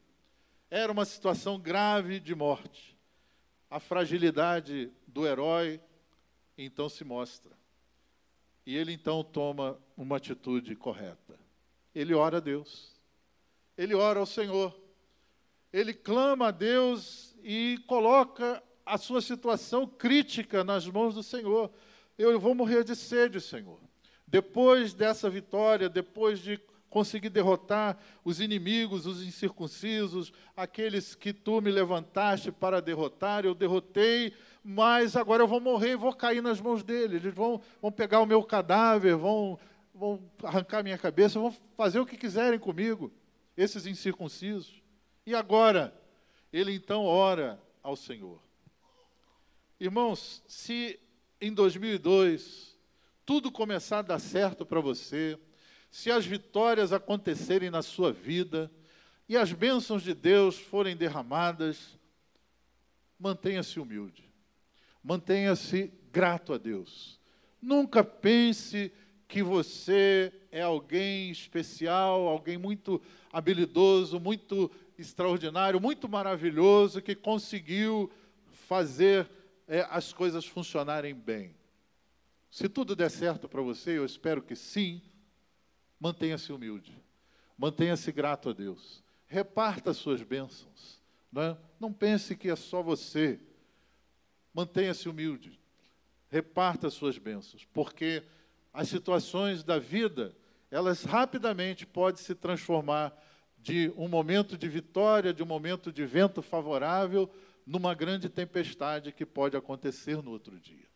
Era 0.71 0.93
uma 0.93 1.07
situação 1.07 1.59
grave 1.59 2.21
de 2.21 2.35
morte. 2.35 2.95
A 3.71 3.81
fragilidade 3.81 4.93
do 5.07 5.27
herói 5.27 5.81
então 6.59 6.87
se 6.91 7.03
mostra. 7.03 7.59
E 8.67 8.77
ele 8.77 8.93
então 8.93 9.25
toma 9.25 9.81
uma 10.01 10.17
atitude 10.17 10.75
correta. 10.75 11.39
Ele 11.95 12.15
ora 12.15 12.39
a 12.39 12.41
Deus. 12.41 12.97
Ele 13.77 13.95
ora 13.95 14.19
ao 14.19 14.25
Senhor. 14.25 14.75
Ele 15.71 15.93
clama 15.93 16.49
a 16.49 16.51
Deus 16.51 17.37
e 17.45 17.79
coloca 17.87 18.63
a 18.87 18.97
sua 18.97 19.21
situação 19.21 19.87
crítica 19.87 20.65
nas 20.65 20.87
mãos 20.87 21.15
do 21.15 21.23
Senhor. 21.23 21.71
Eu 22.17 22.41
vou 22.41 22.55
morrer 22.55 22.83
de 22.83 22.97
sede, 22.97 23.43
Senhor. 23.43 23.79
Depois 24.27 24.95
dessa 24.95 25.29
vitória, 25.29 25.87
depois 25.87 26.39
de 26.39 26.59
conseguir 26.89 27.29
derrotar 27.29 27.99
os 28.25 28.41
inimigos, 28.41 29.05
os 29.05 29.23
incircuncisos, 29.23 30.33
aqueles 30.57 31.15
que 31.15 31.33
tu 31.33 31.61
me 31.61 31.71
levantaste 31.71 32.51
para 32.51 32.81
derrotar, 32.81 33.45
eu 33.45 33.55
derrotei, 33.55 34.33
mas 34.65 35.15
agora 35.15 35.43
eu 35.43 35.47
vou 35.47 35.61
morrer 35.61 35.93
e 35.93 35.97
vou 35.97 36.13
cair 36.15 36.43
nas 36.43 36.61
mãos 36.61 36.83
deles. 36.83 37.23
Eles 37.23 37.35
vão, 37.35 37.61
vão 37.83 37.93
pegar 37.93 38.21
o 38.21 38.27
meu 38.27 38.43
cadáver, 38.43 39.15
vão, 39.15 39.59
vão 40.01 40.19
arrancar 40.43 40.83
minha 40.83 40.97
cabeça, 40.97 41.39
vão 41.39 41.55
fazer 41.77 42.01
o 42.01 42.07
que 42.07 42.17
quiserem 42.17 42.59
comigo, 42.59 43.13
esses 43.55 43.85
incircuncisos. 43.85 44.83
E 45.27 45.35
agora? 45.35 45.95
Ele 46.51 46.73
então 46.73 47.05
ora 47.05 47.61
ao 47.83 47.95
Senhor. 47.95 48.41
Irmãos, 49.79 50.43
se 50.49 50.99
em 51.39 51.53
2002 51.53 52.75
tudo 53.27 53.53
começar 53.53 53.99
a 53.99 54.03
dar 54.03 54.19
certo 54.19 54.65
para 54.65 54.81
você, 54.81 55.39
se 55.91 56.11
as 56.11 56.25
vitórias 56.25 56.95
acontecerem 56.95 57.69
na 57.69 57.83
sua 57.83 58.11
vida 58.11 58.71
e 59.29 59.37
as 59.37 59.53
bênçãos 59.53 60.03
de 60.03 60.15
Deus 60.15 60.59
forem 60.59 60.97
derramadas, 60.97 61.99
mantenha-se 63.19 63.79
humilde, 63.79 64.25
mantenha-se 65.05 65.93
grato 66.11 66.55
a 66.55 66.59
Deus. 66.59 67.21
Nunca 67.61 68.03
pense 68.03 68.91
que 69.31 69.45
você 69.45 70.33
é 70.51 70.61
alguém 70.61 71.31
especial, 71.31 72.27
alguém 72.27 72.59
muito 72.59 73.01
habilidoso, 73.33 74.19
muito 74.19 74.69
extraordinário, 74.99 75.81
muito 75.81 76.09
maravilhoso, 76.09 77.01
que 77.01 77.15
conseguiu 77.15 78.11
fazer 78.67 79.31
é, 79.69 79.87
as 79.89 80.13
coisas 80.13 80.45
funcionarem 80.45 81.15
bem. 81.15 81.55
Se 82.51 82.69
tudo 82.69 82.97
der 82.97 83.09
certo 83.09 83.49
para 83.49 83.63
você, 83.63 83.97
eu 83.97 84.05
espero 84.05 84.43
que 84.43 84.57
sim, 84.57 85.01
mantenha-se 86.01 86.53
humilde, 86.53 87.01
mantenha-se 87.57 88.11
grato 88.11 88.49
a 88.49 88.53
Deus, 88.53 89.01
reparta 89.29 89.93
as 89.93 89.97
suas 89.97 90.25
bênçãos, 90.25 91.01
não, 91.31 91.43
é? 91.43 91.59
não 91.79 91.93
pense 91.93 92.35
que 92.35 92.51
é 92.51 92.57
só 92.57 92.83
você, 92.83 93.39
mantenha-se 94.53 95.09
humilde, 95.09 95.57
reparta 96.29 96.89
as 96.89 96.95
suas 96.95 97.17
bênçãos, 97.17 97.65
porque 97.73 98.25
as 98.73 98.89
situações 98.89 99.63
da 99.65 99.79
vida, 99.79 100.35
elas 100.71 101.05
rapidamente 101.05 101.87
podem 101.87 102.23
se 102.23 102.35
transformar 102.35 103.13
de 103.59 103.93
um 103.97 104.09
momento 104.09 104.57
de 104.57 104.69
vitória, 104.69 105.35
de 105.35 105.43
um 105.43 105.47
momento 105.47 105.93
de 105.93 106.05
vento 106.07 106.41
favorável, 106.41 107.31
numa 107.67 107.95
grande 107.95 108.29
tempestade 108.29 109.13
que 109.13 109.27
pode 109.27 109.57
acontecer 109.57 110.23
no 110.23 110.31
outro 110.31 110.59
dia. 110.59 110.89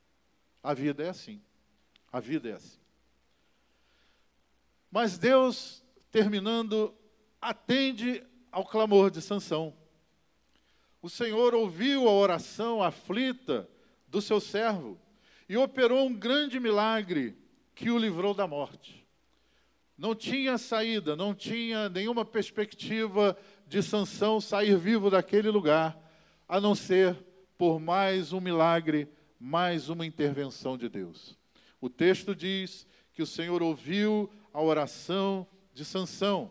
A 0.62 0.72
vida 0.72 1.04
é 1.04 1.08
assim. 1.08 1.42
A 2.12 2.20
vida 2.20 2.48
é 2.48 2.52
assim. 2.52 2.78
Mas 4.90 5.18
Deus, 5.18 5.84
terminando, 6.10 6.94
atende 7.40 8.24
ao 8.50 8.64
clamor 8.64 9.10
de 9.10 9.20
Sansão. 9.20 9.76
O 11.02 11.10
Senhor 11.10 11.54
ouviu 11.54 12.08
a 12.08 12.12
oração 12.12 12.82
aflita 12.82 13.68
do 14.08 14.22
seu 14.22 14.40
servo 14.40 14.98
e 15.48 15.56
operou 15.56 16.06
um 16.06 16.14
grande 16.14 16.58
milagre 16.58 17.36
que 17.74 17.90
o 17.90 17.98
livrou 17.98 18.34
da 18.34 18.46
morte. 18.46 19.04
Não 19.96 20.14
tinha 20.14 20.58
saída, 20.58 21.14
não 21.14 21.34
tinha 21.34 21.88
nenhuma 21.88 22.24
perspectiva 22.24 23.36
de 23.66 23.82
Sansão 23.82 24.40
sair 24.40 24.76
vivo 24.76 25.10
daquele 25.10 25.50
lugar, 25.50 25.96
a 26.48 26.60
não 26.60 26.74
ser 26.74 27.16
por 27.56 27.80
mais 27.80 28.32
um 28.32 28.40
milagre 28.40 29.08
mais 29.38 29.88
uma 29.88 30.04
intervenção 30.04 30.76
de 30.76 30.88
Deus. 30.88 31.36
O 31.80 31.88
texto 31.88 32.34
diz 32.34 32.86
que 33.12 33.22
o 33.22 33.26
Senhor 33.26 33.62
ouviu 33.62 34.30
a 34.52 34.60
oração 34.60 35.46
de 35.72 35.84
Sansão, 35.84 36.50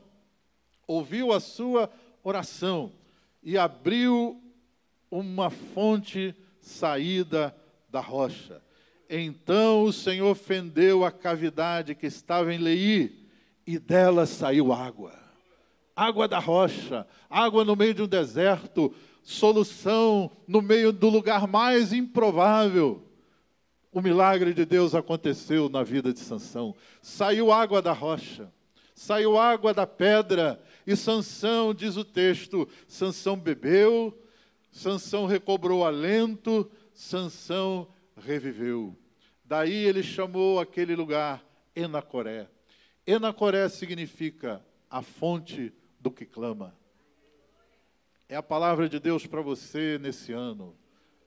ouviu 0.87 1.33
a 1.33 1.39
sua 1.39 1.91
oração 2.23 2.91
e 3.41 3.57
abriu 3.57 4.41
uma 5.11 5.49
fonte 5.49 6.35
saída 6.59 7.55
da 7.89 7.99
rocha. 7.99 8.62
Então 9.15 9.83
o 9.83 9.93
Senhor 9.93 10.33
fendeu 10.33 11.05
a 11.05 11.11
cavidade 11.11 11.93
que 11.93 12.07
estava 12.07 12.51
em 12.51 12.57
Leí 12.57 13.27
e 13.63 13.77
dela 13.77 14.25
saiu 14.25 14.73
água. 14.73 15.13
Água 15.95 16.27
da 16.27 16.39
rocha, 16.39 17.05
água 17.29 17.63
no 17.63 17.75
meio 17.75 17.93
de 17.93 18.01
um 18.01 18.07
deserto, 18.07 18.91
solução 19.21 20.31
no 20.47 20.63
meio 20.63 20.91
do 20.91 21.09
lugar 21.09 21.47
mais 21.47 21.93
improvável. 21.93 23.03
O 23.91 24.01
milagre 24.01 24.51
de 24.51 24.65
Deus 24.65 24.95
aconteceu 24.95 25.69
na 25.69 25.83
vida 25.83 26.11
de 26.11 26.19
Sansão. 26.19 26.73
Saiu 26.99 27.51
água 27.51 27.83
da 27.83 27.93
rocha, 27.93 28.51
saiu 28.95 29.37
água 29.37 29.75
da 29.75 29.85
pedra, 29.85 30.59
e 30.87 30.95
Sansão, 30.95 31.71
diz 31.71 31.97
o 31.97 32.03
texto, 32.03 32.67
Sansão 32.87 33.37
bebeu, 33.37 34.11
Sansão 34.71 35.27
recobrou 35.27 35.85
alento, 35.85 36.67
Sansão 36.95 37.87
reviveu. 38.17 38.97
Daí 39.43 39.85
ele 39.85 40.01
chamou 40.01 40.59
aquele 40.59 40.95
lugar 40.95 41.43
Enacoré. 41.75 42.47
Enacoré 43.05 43.67
significa 43.67 44.65
a 44.89 45.01
fonte 45.01 45.73
do 45.99 46.09
que 46.09 46.25
clama. 46.25 46.75
É 48.29 48.35
a 48.35 48.43
palavra 48.43 48.87
de 48.87 48.99
Deus 48.99 49.27
para 49.27 49.41
você 49.41 49.97
nesse 49.99 50.31
ano. 50.31 50.75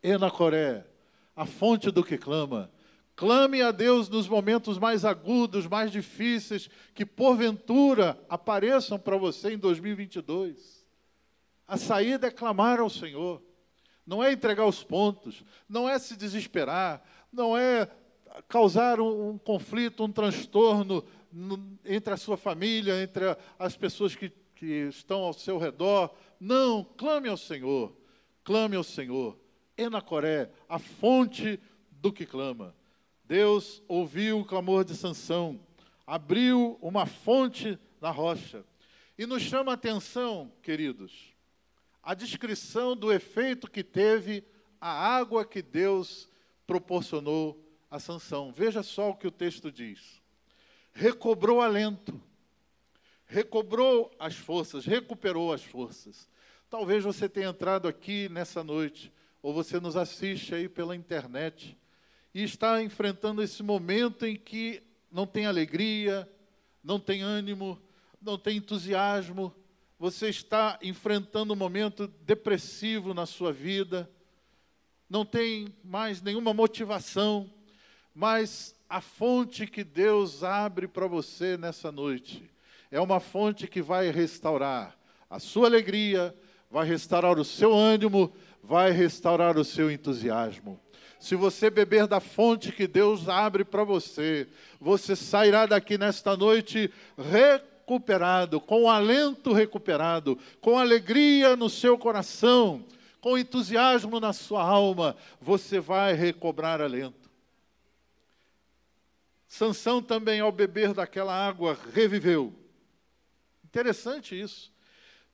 Enacoré, 0.02 0.86
a 1.34 1.44
fonte 1.44 1.90
do 1.90 2.02
que 2.02 2.16
clama. 2.16 2.70
Clame 3.14 3.62
a 3.62 3.70
Deus 3.70 4.08
nos 4.08 4.28
momentos 4.28 4.78
mais 4.78 5.04
agudos, 5.04 5.66
mais 5.66 5.90
difíceis, 5.90 6.68
que 6.94 7.06
porventura 7.06 8.18
apareçam 8.28 8.98
para 8.98 9.16
você 9.16 9.54
em 9.54 9.58
2022. 9.58 10.86
A 11.66 11.76
saída 11.76 12.26
é 12.26 12.30
clamar 12.30 12.78
ao 12.78 12.90
Senhor, 12.90 13.42
não 14.06 14.22
é 14.22 14.32
entregar 14.32 14.66
os 14.66 14.84
pontos, 14.84 15.42
não 15.68 15.88
é 15.88 15.98
se 15.98 16.14
desesperar, 16.14 17.02
não 17.32 17.56
é 17.56 17.90
causar 18.48 19.00
um, 19.00 19.38
conflito, 19.38 20.04
um 20.04 20.12
transtorno 20.12 21.04
no, 21.32 21.78
entre 21.84 22.14
a 22.14 22.16
sua 22.16 22.36
família, 22.36 23.02
entre 23.02 23.30
a, 23.30 23.36
as 23.58 23.76
pessoas 23.76 24.14
que, 24.14 24.30
que 24.54 24.88
estão 24.88 25.22
ao 25.22 25.32
seu 25.32 25.58
redor, 25.58 26.14
não, 26.40 26.84
clame 26.96 27.28
ao 27.28 27.36
Senhor. 27.36 27.96
Clame 28.44 28.76
ao 28.76 28.84
Senhor. 28.84 29.38
Enacoré, 29.76 30.50
a 30.68 30.78
fonte 30.78 31.60
do 31.90 32.12
que 32.12 32.24
clama. 32.24 32.74
Deus 33.24 33.82
ouviu 33.88 34.40
o 34.40 34.44
clamor 34.44 34.84
de 34.84 34.94
Sansão, 34.94 35.60
abriu 36.06 36.78
uma 36.80 37.06
fonte 37.06 37.78
na 38.00 38.10
rocha. 38.10 38.64
E 39.18 39.26
nos 39.26 39.42
chama 39.42 39.72
a 39.72 39.74
atenção, 39.74 40.52
queridos, 40.62 41.34
a 42.02 42.14
descrição 42.14 42.94
do 42.94 43.12
efeito 43.12 43.68
que 43.70 43.82
teve 43.82 44.44
a 44.80 44.90
água 44.90 45.44
que 45.44 45.60
Deus 45.60 46.28
proporcionou 46.66 47.65
a 47.90 47.98
sanção. 47.98 48.52
Veja 48.52 48.82
só 48.82 49.10
o 49.10 49.16
que 49.16 49.26
o 49.26 49.30
texto 49.30 49.70
diz. 49.70 50.20
Recobrou 50.92 51.60
alento, 51.60 52.20
recobrou 53.26 54.10
as 54.18 54.34
forças, 54.34 54.84
recuperou 54.84 55.52
as 55.52 55.62
forças. 55.62 56.28
Talvez 56.70 57.04
você 57.04 57.28
tenha 57.28 57.48
entrado 57.48 57.86
aqui 57.86 58.28
nessa 58.28 58.64
noite, 58.64 59.12
ou 59.42 59.52
você 59.52 59.78
nos 59.78 59.96
assiste 59.96 60.54
aí 60.54 60.68
pela 60.68 60.96
internet, 60.96 61.76
e 62.34 62.42
está 62.42 62.82
enfrentando 62.82 63.42
esse 63.42 63.62
momento 63.62 64.26
em 64.26 64.36
que 64.36 64.82
não 65.10 65.26
tem 65.26 65.46
alegria, 65.46 66.30
não 66.82 66.98
tem 66.98 67.22
ânimo, 67.22 67.80
não 68.20 68.38
tem 68.38 68.56
entusiasmo, 68.56 69.54
você 69.98 70.28
está 70.28 70.78
enfrentando 70.82 71.52
um 71.52 71.56
momento 71.56 72.06
depressivo 72.22 73.14
na 73.14 73.24
sua 73.24 73.52
vida, 73.52 74.10
não 75.08 75.24
tem 75.24 75.74
mais 75.82 76.20
nenhuma 76.20 76.52
motivação, 76.52 77.50
mas 78.16 78.74
a 78.88 79.02
fonte 79.02 79.66
que 79.66 79.84
Deus 79.84 80.42
abre 80.42 80.88
para 80.88 81.06
você 81.06 81.58
nessa 81.58 81.92
noite 81.92 82.50
é 82.90 82.98
uma 82.98 83.20
fonte 83.20 83.66
que 83.66 83.82
vai 83.82 84.10
restaurar 84.10 84.96
a 85.28 85.38
sua 85.38 85.66
alegria, 85.66 86.34
vai 86.70 86.86
restaurar 86.86 87.38
o 87.38 87.44
seu 87.44 87.74
ânimo, 87.74 88.32
vai 88.62 88.90
restaurar 88.90 89.58
o 89.58 89.64
seu 89.64 89.90
entusiasmo. 89.90 90.80
Se 91.20 91.36
você 91.36 91.68
beber 91.68 92.06
da 92.06 92.18
fonte 92.18 92.72
que 92.72 92.86
Deus 92.86 93.28
abre 93.28 93.66
para 93.66 93.84
você, 93.84 94.48
você 94.80 95.14
sairá 95.14 95.66
daqui 95.66 95.98
nesta 95.98 96.34
noite 96.34 96.90
recuperado, 97.18 98.62
com 98.62 98.88
alento 98.88 99.52
recuperado, 99.52 100.38
com 100.62 100.78
alegria 100.78 101.54
no 101.54 101.68
seu 101.68 101.98
coração, 101.98 102.82
com 103.20 103.36
entusiasmo 103.36 104.18
na 104.18 104.32
sua 104.32 104.62
alma, 104.62 105.14
você 105.38 105.78
vai 105.78 106.14
recobrar 106.14 106.80
alento. 106.80 107.25
Sansão 109.56 110.02
também, 110.02 110.38
ao 110.40 110.52
beber 110.52 110.92
daquela 110.92 111.34
água, 111.34 111.78
reviveu. 111.94 112.54
Interessante 113.64 114.38
isso. 114.38 114.70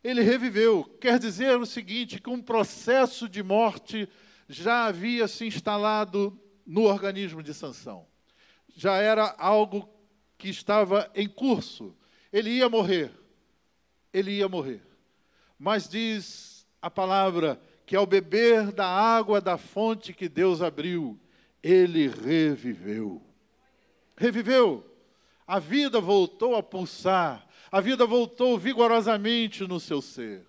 Ele 0.03 0.23
reviveu. 0.23 0.85
Quer 1.01 1.19
dizer 1.19 1.59
o 1.59 1.67
seguinte: 1.67 2.21
que 2.21 2.31
um 2.31 2.41
processo 2.41 3.29
de 3.29 3.43
morte 3.43 4.09
já 4.49 4.87
havia 4.87 5.27
se 5.27 5.45
instalado 5.45 6.39
no 6.65 6.83
organismo 6.83 7.43
de 7.43 7.53
Sansão. 7.53 8.07
Já 8.73 8.97
era 8.99 9.35
algo 9.39 9.89
que 10.39 10.49
estava 10.49 11.11
em 11.17 11.29
curso. 11.29 11.93
Ele 12.33 12.51
ia 12.51 12.69
morrer. 12.69 13.11
Ele 14.13 14.31
ia 14.31 14.49
morrer. 14.49 14.83
Mas 15.59 15.89
diz 15.89 16.65
a 16.81 16.89
palavra 16.89 17.61
que 17.85 17.97
ao 17.97 18.07
beber 18.07 18.71
da 18.71 18.87
água 18.87 19.41
da 19.41 19.59
fonte 19.59 20.13
que 20.13 20.29
Deus 20.29 20.63
abriu, 20.63 21.19
ele 21.61 22.07
reviveu. 22.07 23.32
Reviveu. 24.23 24.89
A 25.45 25.59
vida 25.59 26.01
voltou 26.01 26.55
a 26.55 26.63
pulsar. 26.63 27.45
A 27.73 27.81
vida 27.81 28.07
voltou 28.07 28.57
vigorosamente 28.57 29.67
no 29.67 29.81
seu 29.81 30.01
ser. 30.01 30.47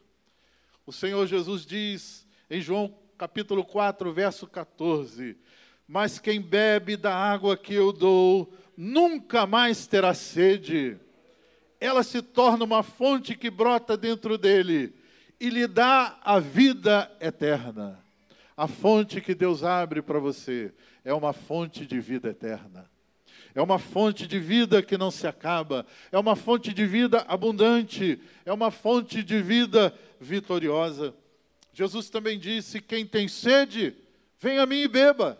O 0.86 0.92
Senhor 0.92 1.26
Jesus 1.26 1.66
diz 1.66 2.28
em 2.52 2.62
João 2.62 2.96
capítulo 3.18 3.66
4, 3.66 4.14
verso 4.14 4.46
14: 4.46 5.36
Mas 5.88 6.20
quem 6.20 6.40
bebe 6.40 6.96
da 6.96 7.16
água 7.16 7.58
que 7.58 7.74
eu 7.74 7.92
dou, 7.92 8.54
nunca 8.78 9.48
mais 9.48 9.88
terá 9.88 10.14
sede. 10.14 10.96
Ela 11.80 12.04
se 12.04 12.22
torna 12.22 12.64
uma 12.64 12.84
fonte 12.84 13.36
que 13.36 13.50
brota 13.50 13.98
dentro 13.98 14.38
dele 14.38 14.94
e 15.40 15.50
lhe 15.50 15.66
dá 15.66 16.20
a 16.24 16.40
vida 16.40 17.12
eterna. 17.20 18.00
A 18.56 18.68
fonte 18.68 19.20
que 19.20 19.34
Deus 19.34 19.64
abre 19.64 20.00
para 20.04 20.20
você 20.20 20.72
é 21.04 21.12
uma 21.12 21.34
fonte 21.34 21.88
de 21.88 22.00
vida 22.00 22.30
eterna. 22.30 22.93
É 23.56 23.62
uma 23.62 23.78
fonte 23.78 24.26
de 24.26 24.40
vida 24.40 24.82
que 24.82 24.98
não 24.98 25.12
se 25.12 25.28
acaba, 25.28 25.86
é 26.12 26.18
uma 26.18 26.36
fonte 26.36 26.74
de 26.74 26.86
vida 26.86 27.24
abundante, 27.28 28.20
é 28.46 28.52
uma 28.52 28.72
fonte 28.72 29.22
de 29.22 29.42
vida 29.42 29.94
vitoriosa. 30.20 31.14
Jesus 31.72 32.10
também 32.10 32.40
disse: 32.40 32.82
Quem 32.82 33.06
tem 33.06 33.28
sede, 33.28 33.96
venha 34.40 34.64
a 34.64 34.66
mim 34.66 34.82
e 34.82 34.88
beba, 34.88 35.40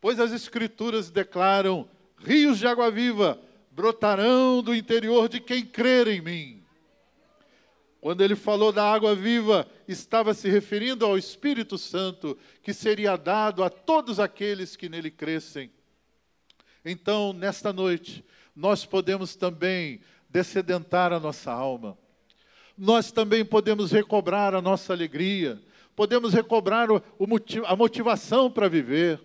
pois 0.00 0.20
as 0.20 0.32
Escrituras 0.32 1.10
declaram: 1.10 1.88
rios 2.18 2.58
de 2.58 2.66
água 2.66 2.90
viva 2.90 3.38
brotarão 3.70 4.62
do 4.62 4.74
interior 4.74 5.28
de 5.28 5.40
quem 5.40 5.64
crer 5.64 6.06
em 6.06 6.20
mim. 6.20 6.62
Quando 8.00 8.22
ele 8.22 8.36
falou 8.36 8.70
da 8.70 8.84
água 8.84 9.14
viva, 9.14 9.66
estava 9.88 10.34
se 10.34 10.48
referindo 10.48 11.06
ao 11.06 11.16
Espírito 11.16 11.78
Santo, 11.78 12.36
que 12.62 12.74
seria 12.74 13.16
dado 13.16 13.64
a 13.64 13.70
todos 13.70 14.20
aqueles 14.20 14.76
que 14.76 14.90
nele 14.90 15.10
crescem. 15.10 15.70
Então, 16.84 17.32
nesta 17.32 17.72
noite, 17.72 18.24
nós 18.54 18.84
podemos 18.84 19.34
também 19.34 20.00
descedentar 20.28 21.12
a 21.12 21.20
nossa 21.20 21.50
alma. 21.50 21.96
Nós 22.76 23.10
também 23.10 23.44
podemos 23.44 23.90
recobrar 23.92 24.54
a 24.54 24.60
nossa 24.60 24.92
alegria 24.92 25.60
podemos 25.94 26.34
recobrar 26.34 26.90
o, 26.90 27.02
o 27.18 27.26
a 27.66 27.76
motivação 27.76 28.50
para 28.50 28.68
viver 28.68 29.20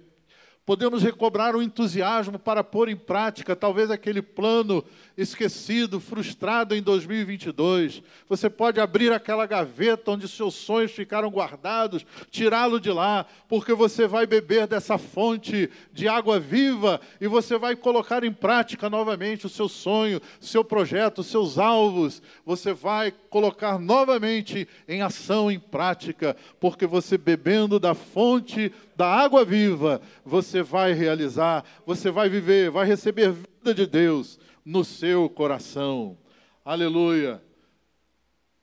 podemos 0.69 1.01
recobrar 1.01 1.55
o 1.55 1.63
entusiasmo 1.63 2.37
para 2.37 2.63
pôr 2.63 2.89
em 2.89 2.95
prática 2.95 3.55
talvez 3.55 3.89
aquele 3.89 4.21
plano 4.21 4.85
esquecido, 5.17 5.99
frustrado 5.99 6.75
em 6.75 6.81
2022. 6.83 8.03
Você 8.27 8.51
pode 8.51 8.79
abrir 8.79 9.11
aquela 9.11 9.47
gaveta 9.47 10.11
onde 10.11 10.27
seus 10.27 10.53
sonhos 10.53 10.91
ficaram 10.91 11.27
guardados, 11.31 12.05
tirá-lo 12.29 12.79
de 12.79 12.91
lá, 12.91 13.25
porque 13.47 13.73
você 13.73 14.05
vai 14.05 14.27
beber 14.27 14.67
dessa 14.67 14.99
fonte 14.99 15.71
de 15.91 16.07
água 16.07 16.39
viva 16.39 17.01
e 17.19 17.27
você 17.27 17.57
vai 17.57 17.75
colocar 17.75 18.23
em 18.23 18.31
prática 18.31 18.91
novamente 18.91 19.47
o 19.47 19.49
seu 19.49 19.67
sonho, 19.67 20.21
seu 20.39 20.63
projeto, 20.63 21.23
seus 21.23 21.57
alvos. 21.57 22.21
Você 22.45 22.73
vai 22.73 23.11
colocar 23.31 23.79
novamente 23.79 24.67
em 24.87 25.01
ação, 25.01 25.49
em 25.49 25.57
prática, 25.57 26.37
porque 26.59 26.85
você 26.85 27.17
bebendo 27.17 27.79
da 27.79 27.95
fonte 27.95 28.71
da 28.99 29.07
água 29.07 29.45
viva, 29.45 30.01
você 30.25 30.61
vai 30.61 30.91
realizar, 30.91 31.63
você 31.85 32.11
vai 32.11 32.27
viver, 32.27 32.69
vai 32.69 32.85
receber 32.85 33.31
vida 33.31 33.73
de 33.73 33.87
Deus 33.87 34.37
no 34.65 34.83
seu 34.83 35.29
coração. 35.29 36.17
Aleluia. 36.65 37.41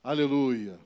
Aleluia. 0.04 0.78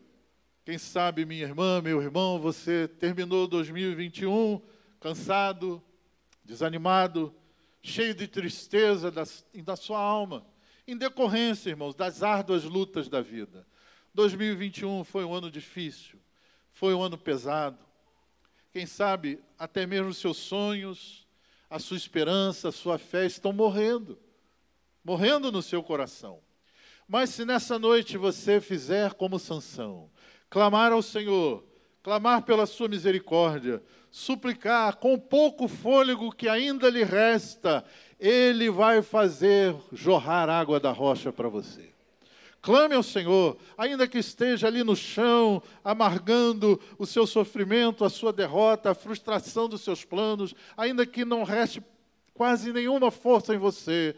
Quem 0.65 0.79
sabe, 0.79 1.25
minha 1.25 1.43
irmã, 1.43 1.83
meu 1.83 2.01
irmão, 2.01 2.39
você 2.39 2.87
terminou 2.87 3.49
2021 3.49 4.63
cansado, 5.01 5.83
desanimado, 6.45 7.35
cheio 7.83 8.15
de 8.15 8.29
tristeza 8.29 9.11
da, 9.11 9.25
da 9.65 9.75
sua 9.75 9.99
alma, 9.99 10.47
em 10.87 10.97
decorrência, 10.97 11.71
irmãos, 11.71 11.97
das 11.97 12.23
árduas 12.23 12.63
lutas 12.63 13.09
da 13.09 13.21
vida. 13.21 13.67
2021 14.15 15.03
foi 15.03 15.25
um 15.25 15.35
ano 15.35 15.51
difícil, 15.51 16.21
foi 16.71 16.95
um 16.95 17.03
ano 17.03 17.19
pesado, 17.19 17.90
quem 18.73 18.87
sabe 18.87 19.41
até 19.59 19.87
mesmo 19.87 20.15
seus 20.15 20.37
sonhos, 20.37 21.27
a 21.69 21.79
sua 21.79 21.97
esperança, 21.97 22.69
a 22.69 22.73
sua 22.73 22.99
fé 22.99 23.27
estão 23.27 23.53
morrendo, 23.53 24.19
morrendo 25.05 25.51
no 25.51 25.63
seu 25.63 25.83
coração. 25.83 26.41
Mas 27.07 27.31
se 27.31 27.45
nessa 27.45 27.79
noite 27.79 28.17
você 28.17 28.61
fizer 28.61 29.15
como 29.15 29.39
Sansão, 29.39 30.09
clamar 30.49 30.93
ao 30.93 31.03
Senhor, 31.03 31.65
clamar 32.03 32.43
pela 32.43 32.67
sua 32.67 32.89
misericórdia, 32.89 33.83
suplicar 34.11 34.97
com 34.97 35.19
pouco 35.19 35.67
fôlego 35.67 36.33
que 36.33 36.49
ainda 36.49 36.89
lhe 36.89 37.03
resta, 37.03 37.85
ele 38.19 38.71
vai 38.71 39.03
fazer 39.03 39.75
jorrar 39.93 40.49
água 40.49 40.79
da 40.79 40.93
rocha 40.93 41.33
para 41.33 41.49
você. 41.49 41.91
Clame 42.63 42.95
ao 42.95 43.03
Senhor, 43.03 43.57
ainda 43.77 44.07
que 44.07 44.19
esteja 44.19 44.67
ali 44.67 44.85
no 44.85 44.95
chão, 44.95 45.63
amargando 45.83 46.79
o 46.99 47.07
seu 47.07 47.27
sofrimento, 47.27 48.05
a 48.05 48.11
sua 48.11 48.33
derrota, 48.33 48.91
a 48.91 48.95
frustração 48.95 49.67
dos 49.67 49.81
seus 49.81 50.05
planos, 50.05 50.55
ainda 50.77 51.07
que 51.07 51.25
não 51.25 51.43
reste 51.43 51.83
quase 52.35 52.71
nenhuma 52.73 53.11
força 53.11 53.55
em 53.55 53.59
você, 53.59 54.15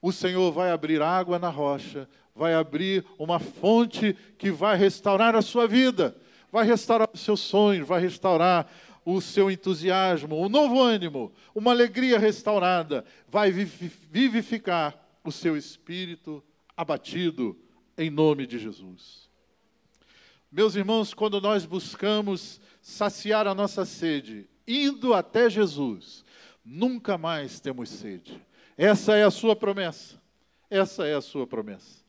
o 0.00 0.10
Senhor 0.10 0.50
vai 0.52 0.70
abrir 0.70 1.02
água 1.02 1.38
na 1.38 1.50
rocha, 1.50 2.08
vai 2.34 2.54
abrir 2.54 3.04
uma 3.18 3.38
fonte 3.38 4.16
que 4.38 4.50
vai 4.50 4.76
restaurar 4.76 5.36
a 5.36 5.42
sua 5.42 5.68
vida, 5.68 6.16
vai 6.50 6.64
restaurar 6.64 7.10
os 7.12 7.20
seus 7.20 7.40
sonhos, 7.40 7.86
vai 7.86 8.00
restaurar 8.00 8.70
o 9.04 9.20
seu 9.20 9.50
entusiasmo, 9.50 10.40
um 10.40 10.48
novo 10.48 10.80
ânimo, 10.80 11.30
uma 11.54 11.72
alegria 11.72 12.18
restaurada, 12.18 13.04
vai 13.28 13.50
vivificar 13.50 14.96
o 15.22 15.30
seu 15.30 15.56
espírito 15.56 16.42
abatido 16.76 17.56
em 18.02 18.10
nome 18.10 18.46
de 18.46 18.58
Jesus. 18.58 19.30
Meus 20.50 20.74
irmãos, 20.74 21.14
quando 21.14 21.40
nós 21.40 21.64
buscamos 21.64 22.60
saciar 22.80 23.46
a 23.46 23.54
nossa 23.54 23.84
sede, 23.84 24.48
indo 24.66 25.14
até 25.14 25.48
Jesus, 25.48 26.24
nunca 26.64 27.16
mais 27.16 27.60
temos 27.60 27.88
sede. 27.88 28.40
Essa 28.76 29.16
é 29.16 29.24
a 29.24 29.30
sua 29.30 29.56
promessa. 29.56 30.20
Essa 30.68 31.06
é 31.06 31.14
a 31.14 31.20
sua 31.20 31.46
promessa. 31.46 32.02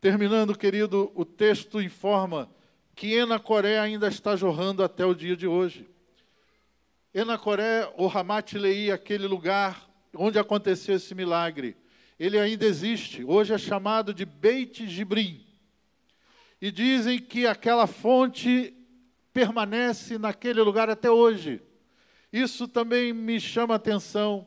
Terminando, 0.00 0.56
querido, 0.56 1.12
o 1.14 1.24
texto 1.24 1.80
informa 1.80 2.50
que 2.94 3.14
Ena 3.14 3.38
Coreia 3.38 3.82
ainda 3.82 4.08
está 4.08 4.36
jorrando 4.36 4.82
até 4.82 5.04
o 5.04 5.14
dia 5.14 5.36
de 5.36 5.46
hoje. 5.46 5.88
Enacoré, 7.12 7.92
ou 7.96 8.06
Ramat 8.06 8.54
Lei, 8.54 8.90
aquele 8.90 9.26
lugar 9.26 9.90
onde 10.14 10.38
aconteceu 10.38 10.94
esse 10.94 11.14
milagre, 11.14 11.76
ele 12.20 12.38
ainda 12.38 12.66
existe. 12.66 13.24
Hoje 13.24 13.54
é 13.54 13.56
chamado 13.56 14.12
de 14.12 14.26
Beit 14.26 14.86
Gibrim. 14.86 15.42
E 16.60 16.70
dizem 16.70 17.18
que 17.18 17.46
aquela 17.46 17.86
fonte 17.86 18.74
permanece 19.32 20.18
naquele 20.18 20.60
lugar 20.60 20.90
até 20.90 21.10
hoje. 21.10 21.62
Isso 22.30 22.68
também 22.68 23.14
me 23.14 23.40
chama 23.40 23.74
atenção, 23.74 24.46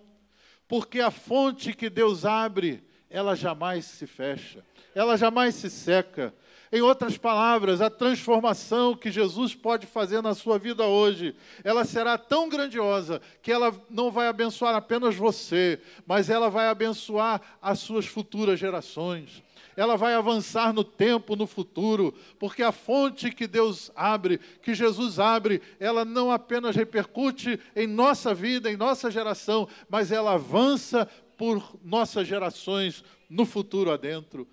porque 0.68 1.00
a 1.00 1.10
fonte 1.10 1.74
que 1.74 1.90
Deus 1.90 2.26
abre, 2.26 2.84
ela 3.10 3.36
jamais 3.36 3.86
se 3.86 4.06
fecha, 4.06 4.64
ela 4.94 5.18
jamais 5.18 5.56
se 5.56 5.68
seca. 5.68 6.32
Em 6.76 6.82
outras 6.82 7.20
palavras, 7.20 7.82
a 7.82 7.90
transformação 7.92 8.98
que 8.98 9.12
Jesus 9.12 9.54
pode 9.54 9.86
fazer 9.86 10.24
na 10.24 10.34
sua 10.34 10.58
vida 10.58 10.88
hoje, 10.88 11.36
ela 11.64 11.86
será 11.86 12.18
tão 12.18 12.50
grandiosa 12.50 13.22
que 13.44 13.52
ela 13.52 13.72
não 13.92 14.10
vai 14.10 14.28
abençoar 14.28 14.74
apenas 14.74 15.14
você, 15.14 15.80
mas 16.08 16.32
ela 16.32 16.50
vai 16.50 16.68
abençoar 16.68 17.40
as 17.62 17.78
suas 17.78 18.08
futuras 18.08 18.60
gerações 18.60 19.44
ela 19.76 19.98
vai 19.98 20.14
avançar 20.14 20.72
no 20.72 20.84
tempo, 20.84 21.36
no 21.36 21.48
futuro, 21.48 22.14
porque 22.38 22.62
a 22.62 22.72
fonte 22.72 23.32
que 23.32 23.48
Deus 23.48 23.92
abre, 23.96 24.40
que 24.62 24.76
Jesus 24.76 25.18
abre, 25.18 25.64
ela 25.80 26.06
não 26.06 26.32
apenas 26.32 26.76
repercute 26.76 27.60
em 27.76 27.88
nossa 27.88 28.36
vida, 28.36 28.72
em 28.72 28.78
nossa 28.78 29.10
geração, 29.10 29.68
mas 29.90 30.12
ela 30.12 30.34
avança 30.34 31.10
por 31.36 31.76
nossas 31.84 32.28
gerações 32.28 33.04
no 33.28 33.48
futuro 33.48 33.92
adentro. 33.92 34.48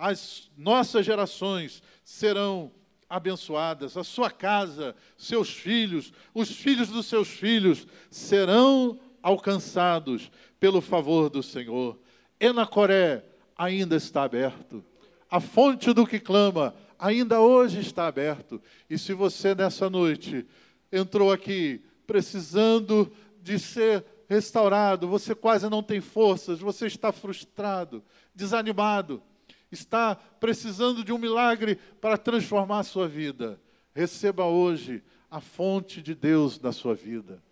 As 0.00 0.50
nossas 0.56 1.04
gerações 1.04 1.82
serão 2.02 2.72
abençoadas, 3.06 3.98
a 3.98 4.02
sua 4.02 4.30
casa, 4.30 4.96
seus 5.14 5.50
filhos, 5.50 6.10
os 6.32 6.50
filhos 6.50 6.88
dos 6.88 7.04
seus 7.04 7.28
filhos 7.28 7.86
serão 8.10 8.98
alcançados 9.22 10.32
pelo 10.58 10.80
favor 10.80 11.28
do 11.28 11.42
Senhor. 11.42 11.98
Enacoré, 12.40 13.22
ainda 13.54 13.94
está 13.94 14.22
aberto. 14.22 14.82
A 15.30 15.38
fonte 15.38 15.92
do 15.92 16.06
que 16.06 16.18
clama 16.18 16.74
ainda 16.98 17.42
hoje 17.42 17.80
está 17.80 18.06
aberto. 18.06 18.58
E 18.88 18.96
se 18.96 19.12
você 19.12 19.54
nessa 19.54 19.90
noite 19.90 20.46
entrou 20.90 21.30
aqui 21.30 21.84
precisando 22.06 23.12
de 23.42 23.58
ser 23.58 24.02
restaurado, 24.26 25.06
você 25.06 25.34
quase 25.34 25.68
não 25.68 25.82
tem 25.82 26.00
forças, 26.00 26.58
você 26.58 26.86
está 26.86 27.12
frustrado, 27.12 28.02
desanimado, 28.34 29.22
está 29.70 30.14
precisando 30.14 31.04
de 31.04 31.12
um 31.12 31.18
milagre 31.18 31.76
para 32.00 32.18
transformar 32.18 32.80
a 32.80 32.84
sua 32.84 33.06
vida. 33.08 33.60
Receba 33.94 34.44
hoje 34.44 35.02
a 35.30 35.40
fonte 35.40 36.02
de 36.02 36.14
Deus 36.14 36.60
na 36.60 36.72
sua 36.72 36.94
vida. 36.94 37.42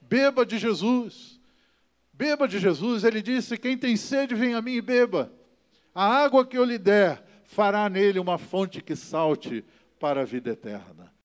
Beba 0.00 0.46
de 0.46 0.58
Jesus. 0.58 1.40
Beba 2.12 2.48
de 2.48 2.58
Jesus. 2.58 3.04
Ele 3.04 3.20
disse: 3.20 3.58
Quem 3.58 3.76
tem 3.76 3.96
sede, 3.96 4.34
vem 4.34 4.54
a 4.54 4.62
mim 4.62 4.74
e 4.74 4.80
beba. 4.80 5.32
A 5.94 6.06
água 6.06 6.46
que 6.46 6.56
eu 6.56 6.64
lhe 6.64 6.78
der 6.78 7.22
fará 7.44 7.88
nele 7.88 8.18
uma 8.18 8.38
fonte 8.38 8.82
que 8.82 8.96
salte 8.96 9.64
para 9.98 10.22
a 10.22 10.24
vida 10.24 10.50
eterna. 10.50 11.05